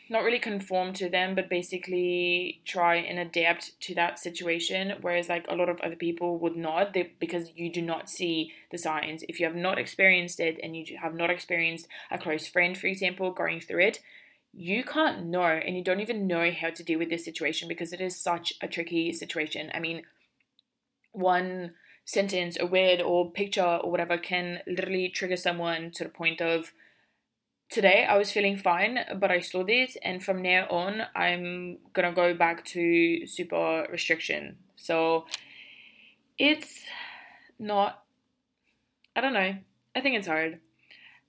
not 0.10 0.24
really 0.24 0.40
conform 0.40 0.94
to 0.94 1.10
them, 1.10 1.36
but 1.36 1.50
basically 1.50 2.62
try 2.66 2.96
and 2.96 3.18
adapt 3.18 3.80
to 3.82 3.96
that 3.96 4.20
situation. 4.20 4.94
Whereas, 5.02 5.30
like 5.30 5.46
a 5.48 5.56
lot 5.56 5.70
of 5.70 5.80
other 5.82 5.96
people 5.96 6.38
would 6.40 6.56
not, 6.56 6.94
they, 6.94 7.14
because 7.20 7.52
you 7.56 7.72
do 7.72 7.82
not 7.82 8.10
see 8.10 8.52
the 8.72 8.78
signs. 8.78 9.24
If 9.28 9.40
you 9.40 9.46
have 9.46 9.56
not 9.56 9.80
experienced 9.80 10.40
it 10.40 10.60
and 10.62 10.76
you 10.76 10.98
have 11.02 11.16
not 11.16 11.30
experienced 11.30 11.88
a 12.12 12.18
close 12.18 12.48
friend, 12.48 12.78
for 12.78 12.88
example, 12.88 13.32
going 13.32 13.60
through 13.60 13.82
it, 13.82 14.00
you 14.54 14.84
can't 14.84 15.26
know 15.26 15.44
and 15.44 15.76
you 15.76 15.84
don't 15.84 16.00
even 16.00 16.28
know 16.28 16.50
how 16.52 16.70
to 16.70 16.84
deal 16.84 17.00
with 17.00 17.10
this 17.10 17.26
situation 17.26 17.68
because 17.68 17.92
it 17.92 18.00
is 18.00 18.16
such 18.16 18.54
a 18.62 18.68
tricky 18.68 19.12
situation. 19.12 19.70
I 19.74 19.80
mean, 19.80 20.04
one 21.12 21.74
sentence, 22.06 22.58
a 22.60 22.66
word, 22.66 23.02
or 23.02 23.32
picture, 23.32 23.80
or 23.84 23.92
whatever 23.92 24.18
can 24.18 24.60
literally 24.68 25.10
trigger 25.10 25.36
someone 25.36 25.92
to 25.92 26.04
the 26.04 26.10
point 26.10 26.42
of 26.42 26.72
today 27.70 28.06
I 28.08 28.18
was 28.18 28.32
feeling 28.32 28.58
fine, 28.58 29.00
but 29.20 29.32
I 29.32 29.40
saw 29.40 29.64
this, 29.64 29.98
and 30.04 30.24
from 30.24 30.42
now 30.42 30.68
on, 30.70 31.04
I'm 31.16 31.78
gonna 31.94 32.14
go 32.14 32.34
back 32.34 32.64
to 32.66 33.26
super 33.28 33.88
restriction. 33.92 34.58
So 34.76 35.26
it's 36.38 36.84
not, 37.60 38.04
I 39.16 39.22
don't 39.22 39.34
know, 39.34 39.56
I 39.96 40.02
think 40.02 40.16
it's 40.16 40.28
hard. 40.28 40.60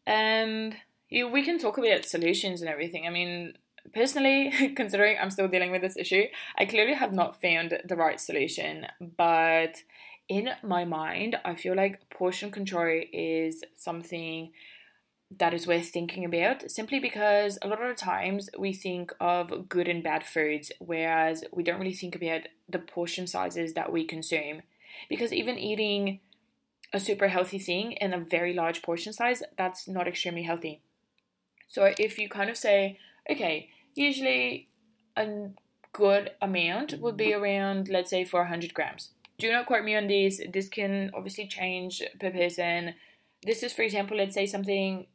And 0.06 0.76
you, 1.08 1.28
we 1.28 1.42
can 1.42 1.58
talk 1.58 1.78
about 1.78 2.04
solutions 2.04 2.60
and 2.60 2.70
everything. 2.70 3.06
I 3.06 3.10
mean, 3.10 3.54
personally, 3.94 4.52
considering 4.76 5.16
I'm 5.20 5.30
still 5.30 5.48
dealing 5.48 5.70
with 5.70 5.82
this 5.82 5.96
issue, 5.96 6.24
I 6.58 6.64
clearly 6.64 6.94
have 6.94 7.12
not 7.12 7.40
found 7.40 7.78
the 7.84 7.96
right 7.96 8.20
solution, 8.20 8.86
but 9.16 9.82
in 10.28 10.50
my 10.62 10.84
mind, 10.84 11.36
I 11.44 11.54
feel 11.54 11.76
like 11.76 12.10
portion 12.10 12.50
control 12.50 13.00
is 13.12 13.62
something 13.76 14.50
that 15.30 15.52
is 15.52 15.66
worth 15.66 15.88
thinking 15.88 16.24
about 16.24 16.70
simply 16.70 17.00
because 17.00 17.58
a 17.60 17.68
lot 17.68 17.82
of 17.82 17.88
the 17.88 18.00
times 18.00 18.48
we 18.58 18.72
think 18.72 19.12
of 19.20 19.68
good 19.68 19.88
and 19.88 20.02
bad 20.02 20.24
foods, 20.24 20.70
whereas 20.78 21.42
we 21.52 21.62
don't 21.62 21.80
really 21.80 21.92
think 21.94 22.14
about 22.14 22.42
the 22.68 22.78
portion 22.78 23.26
sizes 23.26 23.74
that 23.74 23.92
we 23.92 24.04
consume. 24.04 24.62
Because 25.08 25.32
even 25.32 25.58
eating 25.58 26.20
a 26.92 27.00
super 27.00 27.28
healthy 27.28 27.58
thing 27.58 27.92
in 27.92 28.14
a 28.14 28.20
very 28.20 28.54
large 28.54 28.82
portion 28.82 29.12
size, 29.12 29.42
that's 29.58 29.88
not 29.88 30.06
extremely 30.06 30.44
healthy. 30.44 30.80
So 31.68 31.92
if 31.98 32.18
you 32.18 32.28
kind 32.28 32.48
of 32.48 32.56
say, 32.56 32.98
okay, 33.28 33.68
usually 33.94 34.68
a 35.16 35.48
good 35.92 36.30
amount 36.40 37.00
would 37.00 37.16
be 37.16 37.34
around, 37.34 37.88
let's 37.88 38.10
say, 38.10 38.24
400 38.24 38.72
grams. 38.72 39.10
Do 39.38 39.50
not 39.50 39.66
quote 39.66 39.84
me 39.84 39.96
on 39.96 40.06
this. 40.06 40.40
This 40.52 40.68
can 40.68 41.10
obviously 41.14 41.46
change 41.46 42.02
per 42.20 42.30
person. 42.30 42.94
This 43.42 43.62
is, 43.62 43.72
for 43.72 43.82
example, 43.82 44.16
let's 44.16 44.34
say 44.34 44.46
something 44.46 45.06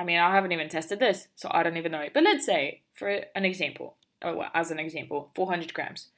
I 0.00 0.04
mean, 0.04 0.18
I 0.18 0.34
haven't 0.34 0.52
even 0.52 0.70
tested 0.70 0.98
this, 0.98 1.28
so 1.36 1.50
I 1.52 1.62
don't 1.62 1.76
even 1.76 1.92
know. 1.92 2.08
But 2.14 2.22
let's 2.22 2.46
say, 2.46 2.80
for 2.94 3.08
an 3.34 3.44
example, 3.44 3.96
or 4.22 4.34
well, 4.34 4.50
as 4.54 4.70
an 4.70 4.78
example, 4.78 5.30
400 5.34 5.74
grams. 5.74 6.08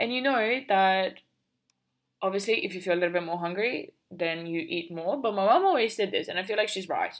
And 0.00 0.10
you 0.10 0.22
know 0.22 0.62
that 0.70 1.18
obviously, 2.22 2.64
if 2.64 2.74
you 2.74 2.80
feel 2.80 2.94
a 2.94 2.96
little 2.96 3.12
bit 3.12 3.24
more 3.24 3.38
hungry, 3.38 3.92
then 4.10 4.46
you 4.46 4.64
eat 4.66 4.90
more. 4.90 5.20
But 5.20 5.34
my 5.34 5.44
mom 5.44 5.66
always 5.66 5.94
said 5.94 6.12
this, 6.12 6.28
and 6.28 6.38
I 6.38 6.44
feel 6.44 6.56
like 6.56 6.70
she's 6.70 6.88
right. 6.88 7.14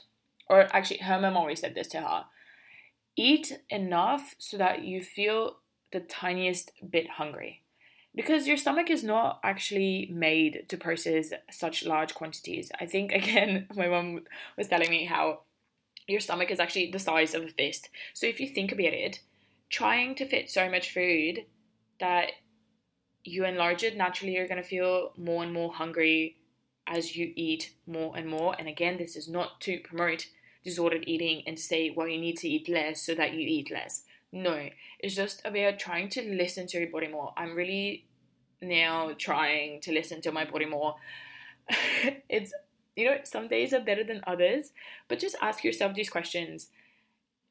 Or 0.49 0.61
actually, 0.75 0.97
her 1.01 1.21
mom 1.21 1.37
always 1.37 1.59
said 1.59 1.75
this 1.75 1.87
to 1.89 2.01
her 2.01 2.25
eat 3.15 3.59
enough 3.69 4.35
so 4.37 4.57
that 4.57 4.83
you 4.83 5.01
feel 5.01 5.57
the 5.91 5.99
tiniest 5.99 6.71
bit 6.89 7.09
hungry. 7.11 7.61
Because 8.15 8.47
your 8.47 8.57
stomach 8.57 8.89
is 8.89 9.03
not 9.03 9.39
actually 9.43 10.09
made 10.11 10.65
to 10.69 10.77
process 10.77 11.31
such 11.51 11.85
large 11.85 12.15
quantities. 12.15 12.71
I 12.79 12.87
think, 12.87 13.11
again, 13.21 13.67
my 13.75 13.87
mom 13.87 14.21
was 14.57 14.67
telling 14.67 14.89
me 14.89 15.05
how 15.05 15.41
your 16.07 16.19
stomach 16.19 16.51
is 16.51 16.59
actually 16.59 16.91
the 16.91 16.99
size 16.99 17.33
of 17.33 17.43
a 17.43 17.47
fist. 17.47 17.89
So 18.13 18.25
if 18.25 18.39
you 18.39 18.47
think 18.47 18.71
about 18.71 18.93
it, 18.93 19.21
trying 19.69 20.15
to 20.15 20.25
fit 20.25 20.49
so 20.49 20.69
much 20.69 20.93
food 20.93 21.45
that 21.99 22.31
you 23.23 23.43
enlarge 23.43 23.83
it, 23.83 23.97
naturally 23.97 24.35
you're 24.35 24.47
going 24.47 24.61
to 24.61 24.67
feel 24.67 25.11
more 25.17 25.43
and 25.43 25.51
more 25.51 25.73
hungry 25.73 26.37
as 26.87 27.15
you 27.17 27.33
eat 27.35 27.73
more 27.85 28.15
and 28.15 28.27
more. 28.27 28.55
And 28.57 28.67
again, 28.67 28.97
this 28.97 29.15
is 29.15 29.27
not 29.27 29.59
to 29.61 29.79
promote 29.79 30.27
disordered 30.63 31.03
eating 31.07 31.43
and 31.45 31.59
say, 31.59 31.93
well, 31.95 32.07
you 32.07 32.17
need 32.17 32.37
to 32.37 32.47
eat 32.47 32.69
less 32.69 33.01
so 33.01 33.13
that 33.15 33.33
you 33.33 33.41
eat 33.41 33.71
less. 33.71 34.03
No, 34.31 34.69
it's 34.99 35.15
just 35.15 35.41
about 35.45 35.79
trying 35.79 36.09
to 36.09 36.21
listen 36.21 36.67
to 36.67 36.79
your 36.79 36.89
body 36.89 37.07
more. 37.07 37.33
I'm 37.37 37.55
really 37.55 38.05
now 38.61 39.11
trying 39.17 39.81
to 39.81 39.91
listen 39.91 40.21
to 40.21 40.31
my 40.31 40.45
body 40.45 40.65
more. 40.65 40.95
it's 42.29 42.53
you 42.97 43.05
know, 43.05 43.17
some 43.23 43.47
days 43.47 43.73
are 43.73 43.79
better 43.79 44.03
than 44.03 44.21
others, 44.25 44.71
but 45.07 45.19
just 45.19 45.35
ask 45.39 45.63
yourself 45.63 45.93
these 45.93 46.09
questions. 46.09 46.69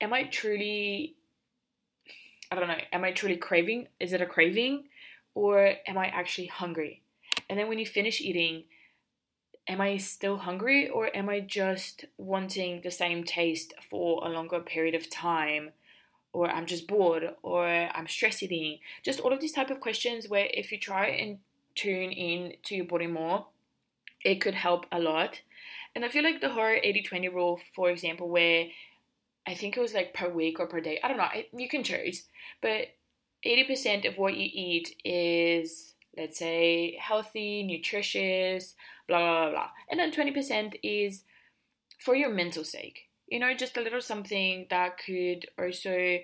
Am 0.00 0.12
I 0.12 0.24
truly, 0.24 1.14
I 2.50 2.56
don't 2.56 2.66
know, 2.66 2.80
am 2.92 3.04
I 3.04 3.12
truly 3.12 3.36
craving? 3.36 3.86
Is 4.00 4.12
it 4.12 4.20
a 4.20 4.26
craving? 4.26 4.84
Or 5.34 5.74
am 5.86 5.96
I 5.96 6.06
actually 6.06 6.48
hungry? 6.48 7.02
And 7.48 7.58
then 7.58 7.68
when 7.68 7.78
you 7.78 7.86
finish 7.86 8.20
eating, 8.20 8.64
am 9.68 9.80
I 9.80 9.98
still 9.98 10.38
hungry 10.38 10.88
or 10.88 11.16
am 11.16 11.28
I 11.28 11.40
just 11.40 12.06
wanting 12.18 12.80
the 12.82 12.90
same 12.90 13.22
taste 13.22 13.72
for 13.88 14.26
a 14.26 14.30
longer 14.30 14.58
period 14.58 14.96
of 14.96 15.08
time? 15.08 15.70
Or 16.32 16.50
I'm 16.50 16.66
just 16.66 16.88
bored 16.88 17.30
or 17.42 17.66
I'm 17.68 18.08
stress 18.08 18.42
eating. 18.42 18.80
Just 19.04 19.20
all 19.20 19.32
of 19.32 19.40
these 19.40 19.52
type 19.52 19.70
of 19.70 19.78
questions 19.78 20.28
where 20.28 20.48
if 20.52 20.72
you 20.72 20.78
try 20.78 21.06
and 21.06 21.38
tune 21.76 22.10
in 22.10 22.54
to 22.64 22.74
your 22.74 22.86
body 22.86 23.06
more, 23.06 23.46
it 24.24 24.40
could 24.40 24.54
help 24.54 24.86
a 24.90 24.98
lot. 24.98 25.40
And 25.94 26.04
I 26.04 26.08
feel 26.08 26.22
like 26.22 26.40
the 26.40 26.50
whole 26.50 26.76
80 26.82 27.02
20 27.02 27.28
rule, 27.28 27.60
for 27.74 27.90
example, 27.90 28.28
where 28.28 28.66
I 29.46 29.54
think 29.54 29.76
it 29.76 29.80
was 29.80 29.94
like 29.94 30.14
per 30.14 30.28
week 30.28 30.58
or 30.60 30.66
per 30.66 30.80
day, 30.80 30.98
I 31.02 31.08
don't 31.08 31.16
know, 31.16 31.28
you 31.56 31.68
can 31.68 31.84
choose, 31.84 32.24
but 32.60 32.88
80% 33.46 34.08
of 34.08 34.18
what 34.18 34.36
you 34.36 34.48
eat 34.52 34.96
is 35.04 35.94
let's 36.16 36.38
say 36.38 36.98
healthy, 37.00 37.62
nutritious, 37.62 38.74
blah, 39.06 39.18
blah, 39.18 39.42
blah, 39.42 39.50
blah. 39.50 39.68
And 39.90 40.00
then 40.00 40.12
20% 40.12 40.78
is 40.82 41.22
for 41.98 42.14
your 42.14 42.30
mental 42.30 42.64
sake. 42.64 43.00
You 43.26 43.38
know, 43.38 43.54
just 43.54 43.76
a 43.76 43.82
little 43.82 44.00
something 44.00 44.66
that 44.70 44.98
could 44.98 45.46
also 45.58 46.18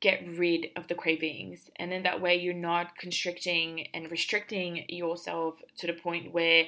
get 0.00 0.26
rid 0.36 0.68
of 0.76 0.88
the 0.88 0.94
cravings. 0.94 1.70
And 1.76 1.90
then 1.90 2.02
that 2.02 2.20
way 2.20 2.36
you're 2.36 2.54
not 2.54 2.96
constricting 2.96 3.88
and 3.94 4.10
restricting 4.10 4.84
yourself 4.88 5.62
to 5.78 5.86
the 5.86 5.92
point 5.92 6.32
where 6.32 6.64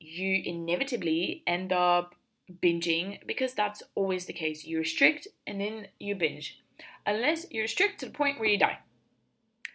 you 0.00 0.42
inevitably 0.44 1.42
end 1.46 1.72
up 1.72 2.14
binging 2.62 3.18
because 3.26 3.54
that's 3.54 3.82
always 3.94 4.26
the 4.26 4.32
case. 4.32 4.64
You 4.64 4.78
restrict 4.78 5.28
and 5.46 5.60
then 5.60 5.88
you 5.98 6.14
binge. 6.14 6.60
Unless 7.06 7.46
you 7.50 7.62
restrict 7.62 8.00
to 8.00 8.06
the 8.06 8.12
point 8.12 8.38
where 8.38 8.48
you 8.48 8.58
die. 8.58 8.78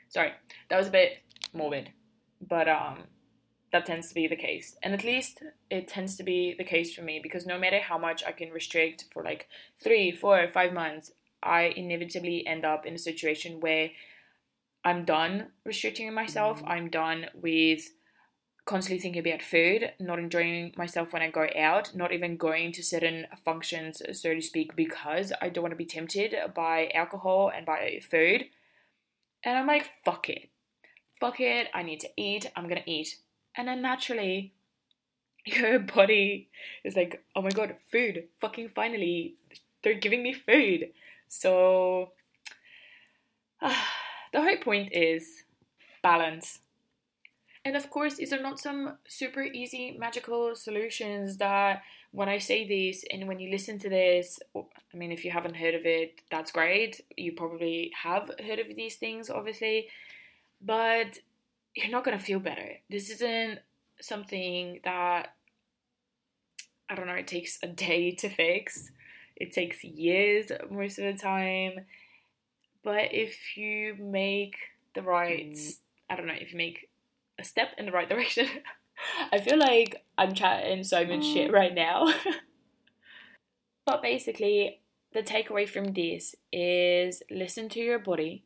Sorry, 0.10 0.32
that 0.70 0.78
was 0.78 0.88
a 0.88 0.92
bit 0.92 1.20
morbid, 1.54 1.90
but 2.40 2.68
um, 2.68 3.06
that 3.72 3.86
tends 3.86 4.08
to 4.10 4.16
be 4.16 4.28
the 4.28 4.36
case. 4.36 4.76
And 4.84 4.94
at 4.94 5.04
least 5.04 5.42
it 5.70 5.88
tends 5.88 6.16
to 6.18 6.24
be 6.24 6.54
the 6.58 6.64
case 6.64 6.94
for 6.94 7.02
me 7.02 7.20
because 7.22 7.46
no 7.46 7.58
matter 7.58 7.80
how 7.80 7.98
much 7.98 8.24
I 8.26 8.32
can 8.32 8.52
restrict 8.52 9.06
for 9.12 9.24
like 9.24 9.48
three, 9.84 10.12
four, 10.12 10.48
five 10.54 10.74
months, 10.74 11.12
I 11.42 11.74
inevitably 11.76 12.46
end 12.48 12.64
up 12.64 12.86
in 12.86 12.94
a 12.94 13.00
situation 13.00 13.60
where 13.60 13.90
I'm 14.86 15.06
done 15.06 15.48
restricting 15.66 16.14
myself. 16.14 16.60
Mm-hmm. 16.60 16.68
I'm 16.68 16.90
done 16.90 17.26
with 17.34 17.90
constantly 18.65 19.02
thinking 19.02 19.28
about 19.28 19.41
food, 19.41 19.91
not 19.99 20.19
enjoying 20.19 20.73
myself 20.78 21.12
when 21.12 21.21
I 21.21 21.30
go 21.30 21.47
out, 21.58 21.95
not 21.95 22.13
even 22.13 22.38
going 22.38 22.71
to 22.73 22.84
certain 22.84 23.28
functions, 23.43 24.02
so 24.13 24.34
to 24.34 24.41
speak, 24.41 24.76
because 24.76 25.34
I 25.41 25.49
don't 25.49 25.63
want 25.63 25.73
to 25.73 25.78
be 25.78 25.86
tempted 25.86 26.34
by 26.56 26.89
alcohol 26.93 27.52
and 27.54 27.65
by 27.65 27.99
food. 28.10 28.45
And 29.43 29.58
I'm 29.58 29.67
like, 29.67 29.89
fuck 30.06 30.30
it. 30.30 30.49
Fuck 31.19 31.41
it. 31.41 31.67
I 31.73 31.84
need 31.84 31.99
to 32.02 32.10
eat. 32.15 32.49
I'm 32.56 32.67
going 32.69 32.82
to 32.82 32.89
eat. 32.89 33.17
And 33.56 33.67
then 33.67 33.82
naturally, 33.82 34.54
your 35.45 35.80
body 35.80 36.49
is 36.84 36.95
like, 36.95 37.23
oh 37.36 37.41
my 37.41 37.52
god, 37.52 37.76
food. 37.91 38.26
Fucking 38.39 38.69
finally, 38.73 39.36
they're 39.84 39.93
giving 39.93 40.23
me 40.23 40.34
food. 40.34 40.91
So, 41.28 42.12
uh, 43.62 43.76
the 44.32 44.41
whole 44.41 44.58
point 44.58 44.93
is 44.93 45.43
balance. 46.02 46.60
And 47.65 47.78
of 47.78 47.89
course, 47.89 48.15
these 48.15 48.34
are 48.34 48.41
not 48.41 48.60
some 48.60 48.97
super 49.08 49.41
easy 49.41 49.95
magical 49.97 50.56
solutions 50.56 51.38
that 51.38 51.82
when 52.12 52.28
I 52.28 52.38
say 52.38 52.67
this 52.67 53.06
and 53.10 53.28
when 53.28 53.39
you 53.39 53.49
listen 53.49 53.80
to 53.80 53.89
this, 53.89 54.39
I 54.56 54.97
mean, 54.97 55.12
if 55.12 55.23
you 55.23 55.32
haven't 55.32 55.56
heard 55.56 55.73
of 55.73 55.86
it, 55.86 56.21
that's 56.30 56.52
great. 56.52 57.02
You 57.15 57.32
probably 57.32 57.91
have 58.04 58.30
heard 58.45 58.60
of 58.60 58.67
these 58.76 58.97
things, 58.97 59.30
obviously, 59.30 59.88
but 60.62 61.19
you're 61.73 61.89
not 61.89 62.04
going 62.04 62.17
to 62.17 62.23
feel 62.23 62.39
better. 62.39 62.73
This 62.89 63.10
isn't 63.10 63.60
something 64.02 64.82
that, 64.84 65.34
I 66.89 66.95
don't 66.95 67.08
know, 67.08 67.13
it 67.13 67.28
takes 67.28 67.60
a 67.63 67.67
day 67.67 68.12
to 68.12 68.30
fix, 68.30 68.91
it 69.38 69.54
takes 69.54 69.84
years 69.84 70.52
most 70.69 70.99
of 70.99 71.06
the 71.06 71.19
time. 71.19 71.86
But 72.84 73.13
if 73.13 73.58
you 73.58 73.95
make 73.95 74.58
the 74.93 75.02
right, 75.02 75.54
mm. 75.54 75.78
I 76.10 76.15
don't 76.17 76.28
know, 76.28 76.34
if 76.39 76.52
you 76.52 76.58
make 76.58 76.89
a 77.39 77.43
step 77.43 77.69
in 77.78 77.86
the 77.86 77.91
right 77.91 78.10
direction. 78.10 78.48
I 79.32 79.39
feel 79.39 79.58
like 79.58 80.04
I'm 80.17 80.34
chatting 80.34 80.84
so 80.84 81.06
much 81.06 81.26
shit 81.26 81.52
right 81.52 81.74
now. 81.74 82.13
but 83.86 84.02
basically, 84.02 84.82
the 85.13 85.24
takeaway 85.24 85.67
from 85.67 85.93
this 85.93 86.36
is 86.52 87.24
listen 87.30 87.69
to 87.69 87.80
your 87.80 88.00
body. 88.00 88.43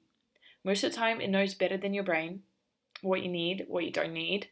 Most 0.64 0.84
of 0.84 0.92
the 0.92 0.98
time, 0.98 1.22
it 1.22 1.30
knows 1.30 1.54
better 1.54 1.78
than 1.78 1.94
your 1.94 2.04
brain 2.04 2.42
what 3.02 3.22
you 3.22 3.30
need, 3.30 3.66
what 3.68 3.84
you 3.84 3.92
don't 3.92 4.14
need. 4.14 4.48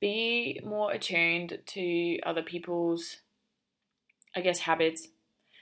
Be 0.00 0.60
more 0.64 0.92
attuned 0.92 1.58
to 1.66 2.20
other 2.20 2.42
people's, 2.42 3.16
I 4.36 4.40
guess, 4.40 4.60
habits 4.60 5.08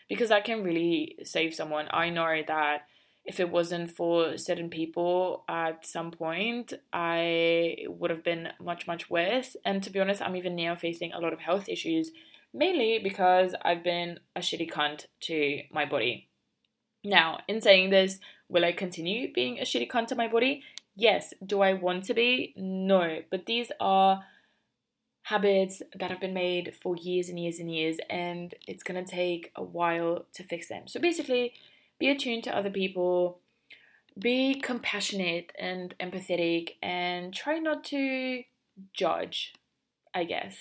because 0.08 0.28
that 0.28 0.44
can 0.44 0.62
really 0.62 1.16
save 1.22 1.54
someone. 1.54 1.86
I 1.90 2.10
know 2.10 2.42
that 2.46 2.82
if 3.26 3.40
it 3.40 3.50
wasn't 3.50 3.90
for 3.90 4.38
certain 4.38 4.70
people 4.70 5.44
at 5.48 5.84
some 5.84 6.10
point, 6.12 6.72
I 6.92 7.78
would 7.88 8.10
have 8.10 8.22
been 8.22 8.48
much, 8.60 8.86
much 8.86 9.10
worse. 9.10 9.56
And 9.64 9.82
to 9.82 9.90
be 9.90 10.00
honest, 10.00 10.22
I'm 10.22 10.36
even 10.36 10.54
now 10.54 10.76
facing 10.76 11.12
a 11.12 11.18
lot 11.18 11.32
of 11.32 11.40
health 11.40 11.68
issues, 11.68 12.12
mainly 12.54 13.00
because 13.02 13.54
I've 13.62 13.82
been 13.82 14.20
a 14.36 14.40
shitty 14.40 14.70
cunt 14.70 15.06
to 15.22 15.62
my 15.72 15.84
body. 15.84 16.28
Now, 17.02 17.40
in 17.48 17.60
saying 17.60 17.90
this, 17.90 18.18
will 18.48 18.64
I 18.64 18.72
continue 18.72 19.32
being 19.32 19.58
a 19.58 19.62
shitty 19.62 19.90
cunt 19.90 20.06
to 20.08 20.14
my 20.14 20.28
body? 20.28 20.62
Yes. 20.94 21.34
Do 21.44 21.62
I 21.62 21.72
want 21.72 22.04
to 22.04 22.14
be? 22.14 22.54
No. 22.56 23.22
But 23.30 23.46
these 23.46 23.72
are 23.80 24.24
habits 25.22 25.82
that 25.98 26.10
have 26.10 26.20
been 26.20 26.32
made 26.32 26.72
for 26.80 26.94
years 26.96 27.28
and 27.28 27.40
years 27.40 27.58
and 27.58 27.68
years, 27.72 27.98
and 28.08 28.54
it's 28.68 28.84
gonna 28.84 29.04
take 29.04 29.50
a 29.56 29.62
while 29.62 30.26
to 30.32 30.44
fix 30.44 30.68
them. 30.68 30.86
So 30.86 31.00
basically, 31.00 31.52
be 31.98 32.08
attuned 32.08 32.44
to 32.44 32.56
other 32.56 32.70
people, 32.70 33.40
be 34.18 34.54
compassionate 34.60 35.52
and 35.58 35.94
empathetic, 35.98 36.72
and 36.82 37.34
try 37.34 37.58
not 37.58 37.84
to 37.84 38.42
judge, 38.92 39.54
I 40.14 40.24
guess, 40.24 40.56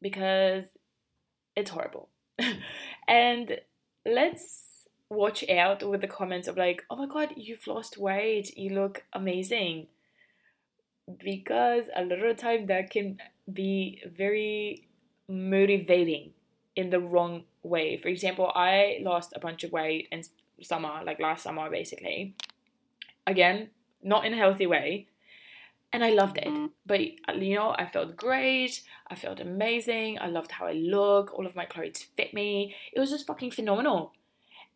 because 0.00 0.64
it's 1.56 1.70
horrible. 1.70 2.08
and 3.08 3.58
let's 4.06 4.88
watch 5.08 5.48
out 5.48 5.88
with 5.88 6.00
the 6.00 6.08
comments 6.08 6.48
of 6.48 6.56
like, 6.56 6.82
oh 6.90 6.96
my 6.96 7.06
god, 7.06 7.34
you've 7.36 7.66
lost 7.66 7.96
weight, 7.96 8.56
you 8.56 8.70
look 8.70 9.04
amazing. 9.12 9.86
Because 11.22 11.84
a 11.94 12.02
lot 12.04 12.20
of 12.20 12.36
time 12.38 12.66
that 12.66 12.90
can 12.90 13.18
be 13.52 14.02
very 14.06 14.88
motivating 15.28 16.32
in 16.74 16.90
the 16.90 17.00
wrong 17.00 17.44
way. 17.62 17.96
For 17.96 18.08
example, 18.08 18.50
I 18.54 18.98
lost 19.02 19.32
a 19.34 19.40
bunch 19.40 19.64
of 19.64 19.72
weight 19.72 20.08
and 20.10 20.28
summer, 20.62 21.02
like 21.04 21.20
last 21.20 21.42
summer 21.42 21.70
basically. 21.70 22.34
Again, 23.26 23.70
not 24.02 24.24
in 24.24 24.34
a 24.34 24.36
healthy 24.36 24.66
way. 24.66 25.08
And 25.92 26.04
I 26.04 26.10
loved 26.10 26.38
it. 26.38 26.48
Mm-hmm. 26.48 26.66
But 26.84 27.00
you 27.40 27.54
know, 27.54 27.74
I 27.78 27.86
felt 27.86 28.16
great. 28.16 28.82
I 29.06 29.14
felt 29.14 29.38
amazing. 29.38 30.18
I 30.20 30.26
loved 30.26 30.50
how 30.50 30.66
I 30.66 30.72
look. 30.72 31.32
All 31.32 31.46
of 31.46 31.54
my 31.54 31.64
clothes 31.64 32.04
fit 32.16 32.34
me. 32.34 32.74
It 32.92 32.98
was 32.98 33.10
just 33.10 33.26
fucking 33.26 33.52
phenomenal. 33.52 34.12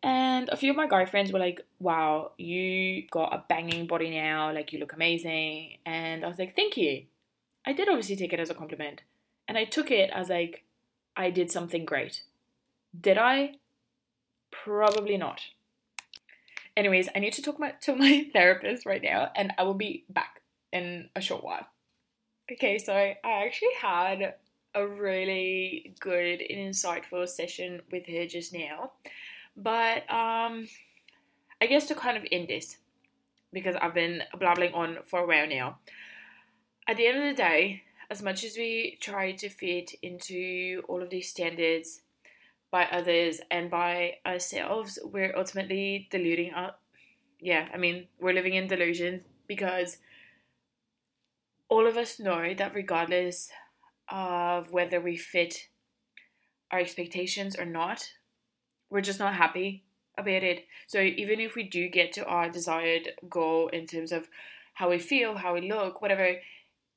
And 0.01 0.47
a 0.47 0.55
few 0.55 0.71
of 0.71 0.77
my 0.77 0.87
guy 0.87 1.05
friends 1.05 1.33
were 1.33 1.39
like, 1.39 1.59
wow, 1.79 2.31
you 2.37 3.05
got 3.11 3.33
a 3.33 3.43
banging 3.49 3.85
body 3.85 4.09
now. 4.09 4.53
Like, 4.53 4.71
you 4.71 4.79
look 4.79 4.93
amazing. 4.93 5.77
And 5.85 6.23
I 6.23 6.29
was 6.29 6.39
like, 6.39 6.55
thank 6.55 6.77
you. 6.77 7.03
I 7.65 7.73
did 7.73 7.89
obviously 7.89 8.15
take 8.15 8.31
it 8.31 8.39
as 8.39 8.49
a 8.49 8.53
compliment. 8.53 9.01
And 9.45 9.57
I 9.57 9.65
took 9.65 9.91
it 9.91 10.09
as 10.13 10.29
like, 10.29 10.63
I 11.17 11.31
did 11.31 11.51
something 11.51 11.83
great. 11.83 12.23
Did 12.97 13.17
I? 13.17 13.55
Probably 14.51 15.17
not. 15.17 15.41
Anyways, 16.77 17.09
I 17.15 17.19
need 17.19 17.33
to 17.33 17.41
talk 17.41 17.59
to 17.81 17.95
my 17.95 18.27
therapist 18.33 18.85
right 18.85 19.01
now, 19.01 19.31
and 19.35 19.53
I 19.57 19.63
will 19.63 19.73
be 19.73 20.05
back 20.09 20.41
in 20.71 21.09
a 21.15 21.21
short 21.21 21.43
while. 21.43 21.67
Okay, 22.51 22.77
so 22.79 22.93
I 22.93 23.17
actually 23.23 23.73
had 23.79 24.35
a 24.75 24.87
really 24.87 25.95
good 25.99 26.41
and 26.41 26.73
insightful 26.73 27.27
session 27.27 27.81
with 27.91 28.07
her 28.07 28.25
just 28.25 28.53
now. 28.53 28.91
But 29.55 30.09
um 30.11 30.67
I 31.61 31.65
guess 31.67 31.87
to 31.87 31.95
kind 31.95 32.17
of 32.17 32.25
end 32.31 32.47
this, 32.47 32.77
because 33.51 33.75
I've 33.81 33.93
been 33.93 34.23
blabbling 34.39 34.73
on 34.73 34.99
for 35.05 35.19
a 35.19 35.27
while 35.27 35.47
now. 35.47 35.79
At 36.87 36.97
the 36.97 37.07
end 37.07 37.17
of 37.17 37.23
the 37.25 37.33
day, 37.33 37.83
as 38.09 38.23
much 38.23 38.43
as 38.43 38.55
we 38.55 38.97
try 39.01 39.33
to 39.33 39.49
fit 39.49 39.93
into 40.01 40.81
all 40.87 41.03
of 41.03 41.09
these 41.09 41.29
standards 41.29 42.01
by 42.71 42.85
others 42.85 43.41
and 43.49 43.69
by 43.69 44.15
ourselves, 44.25 44.99
we're 45.03 45.35
ultimately 45.35 46.07
deluding 46.11 46.53
our 46.53 46.75
yeah, 47.41 47.69
I 47.73 47.77
mean, 47.77 48.07
we're 48.19 48.33
living 48.33 48.55
in 48.55 48.67
delusions 48.67 49.23
because 49.47 49.97
all 51.69 51.87
of 51.87 51.95
us 51.95 52.19
know 52.19 52.53
that 52.53 52.75
regardless 52.75 53.49
of 54.09 54.71
whether 54.71 54.99
we 54.99 55.15
fit 55.15 55.67
our 56.71 56.79
expectations 56.79 57.55
or 57.55 57.65
not, 57.65 58.11
we're 58.89 59.01
just 59.01 59.19
not 59.19 59.35
happy 59.35 59.85
about 60.17 60.43
it. 60.43 60.65
So 60.87 60.99
even 60.99 61.39
if 61.39 61.55
we 61.55 61.63
do 61.63 61.87
get 61.87 62.11
to 62.13 62.25
our 62.25 62.49
desired 62.49 63.09
goal 63.29 63.69
in 63.69 63.85
terms 63.85 64.11
of 64.11 64.27
how 64.73 64.89
we 64.89 64.99
feel, 64.99 65.37
how 65.37 65.53
we 65.53 65.69
look, 65.69 66.01
whatever, 66.01 66.35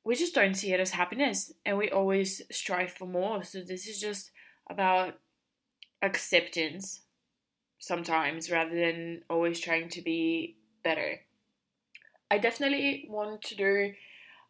we 0.04 0.16
just 0.16 0.34
don't 0.34 0.54
see 0.54 0.72
it 0.72 0.80
as 0.80 0.90
happiness 0.90 1.52
and 1.64 1.78
we 1.78 1.90
always 1.90 2.42
strive 2.50 2.92
for 2.92 3.06
more. 3.06 3.44
So 3.44 3.60
this 3.60 3.86
is 3.86 4.00
just 4.00 4.30
about 4.68 5.14
acceptance 6.02 7.00
sometimes 7.78 8.50
rather 8.50 8.74
than 8.74 9.22
always 9.30 9.60
trying 9.60 9.88
to 9.88 10.02
be 10.02 10.56
better. 10.84 11.20
I 12.30 12.38
definitely 12.38 13.06
want 13.08 13.42
to 13.42 13.56
do 13.56 13.92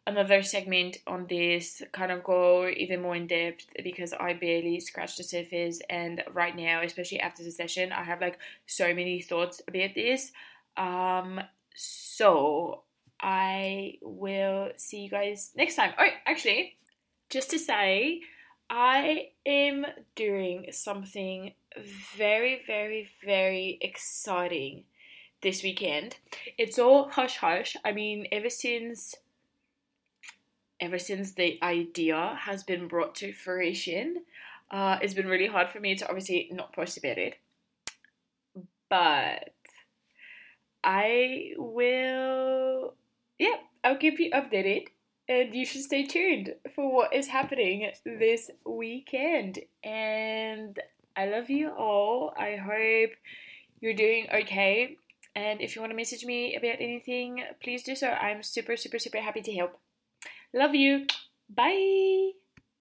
another 0.05 0.43
segment 0.43 0.97
on 1.07 1.27
this, 1.27 1.81
kind 1.91 2.11
of 2.11 2.23
go 2.23 2.67
even 2.67 3.01
more 3.01 3.15
in 3.15 3.27
depth 3.27 3.67
because 3.83 4.13
I 4.13 4.33
barely 4.33 4.79
scratched 4.79 5.17
the 5.17 5.23
surface. 5.23 5.81
And 5.89 6.23
right 6.31 6.55
now, 6.55 6.81
especially 6.81 7.19
after 7.19 7.43
the 7.43 7.51
session, 7.51 7.91
I 7.91 8.03
have 8.03 8.21
like 8.21 8.37
so 8.65 8.93
many 8.93 9.21
thoughts 9.21 9.61
about 9.67 9.95
this. 9.95 10.31
Um, 10.75 11.41
so 11.75 12.83
I 13.21 13.95
will 14.01 14.71
see 14.77 15.03
you 15.03 15.09
guys 15.09 15.51
next 15.55 15.75
time. 15.75 15.93
Oh, 15.97 16.07
actually, 16.25 16.75
just 17.29 17.49
to 17.51 17.59
say, 17.59 18.21
I 18.69 19.29
am 19.45 19.85
doing 20.15 20.67
something 20.71 21.53
very, 22.17 22.61
very, 22.65 23.09
very 23.23 23.77
exciting 23.81 24.85
this 25.41 25.61
weekend. 25.63 26.17
It's 26.57 26.79
all 26.79 27.09
hush 27.09 27.37
hush. 27.37 27.75
I 27.83 27.91
mean, 27.91 28.27
ever 28.31 28.49
since 28.49 29.15
ever 30.79 30.99
since 30.99 31.33
the 31.33 31.59
idea 31.63 32.37
has 32.41 32.63
been 32.63 32.87
brought 32.87 33.15
to 33.15 33.31
fruition, 33.31 34.23
uh, 34.69 34.97
it's 35.01 35.13
been 35.13 35.27
really 35.27 35.47
hard 35.47 35.69
for 35.69 35.79
me 35.79 35.95
to 35.95 36.07
obviously 36.07 36.49
not 36.51 36.73
post 36.73 36.97
about 36.97 37.17
it. 37.17 37.35
But 38.89 39.53
I 40.83 41.53
will, 41.57 42.95
yeah, 43.39 43.55
I'll 43.83 43.97
keep 43.97 44.19
you 44.19 44.31
updated 44.31 44.87
and 45.27 45.53
you 45.53 45.65
should 45.65 45.81
stay 45.81 46.03
tuned 46.03 46.55
for 46.75 46.93
what 46.93 47.13
is 47.13 47.27
happening 47.27 47.91
this 48.05 48.49
weekend. 48.65 49.59
And 49.83 50.79
I 51.15 51.27
love 51.27 51.49
you 51.49 51.71
all. 51.71 52.33
I 52.37 52.55
hope 52.55 53.11
you're 53.79 53.93
doing 53.93 54.27
okay. 54.33 54.97
And 55.35 55.61
if 55.61 55.75
you 55.75 55.81
want 55.81 55.91
to 55.91 55.97
message 55.97 56.25
me 56.25 56.55
about 56.55 56.75
anything, 56.79 57.43
please 57.61 57.83
do 57.83 57.95
so. 57.95 58.09
I'm 58.09 58.43
super, 58.43 58.77
super, 58.77 58.99
super 58.99 59.19
happy 59.19 59.41
to 59.41 59.53
help. 59.53 59.79
Love 60.53 60.75
you. 60.75 61.07
Bye. 61.49 62.42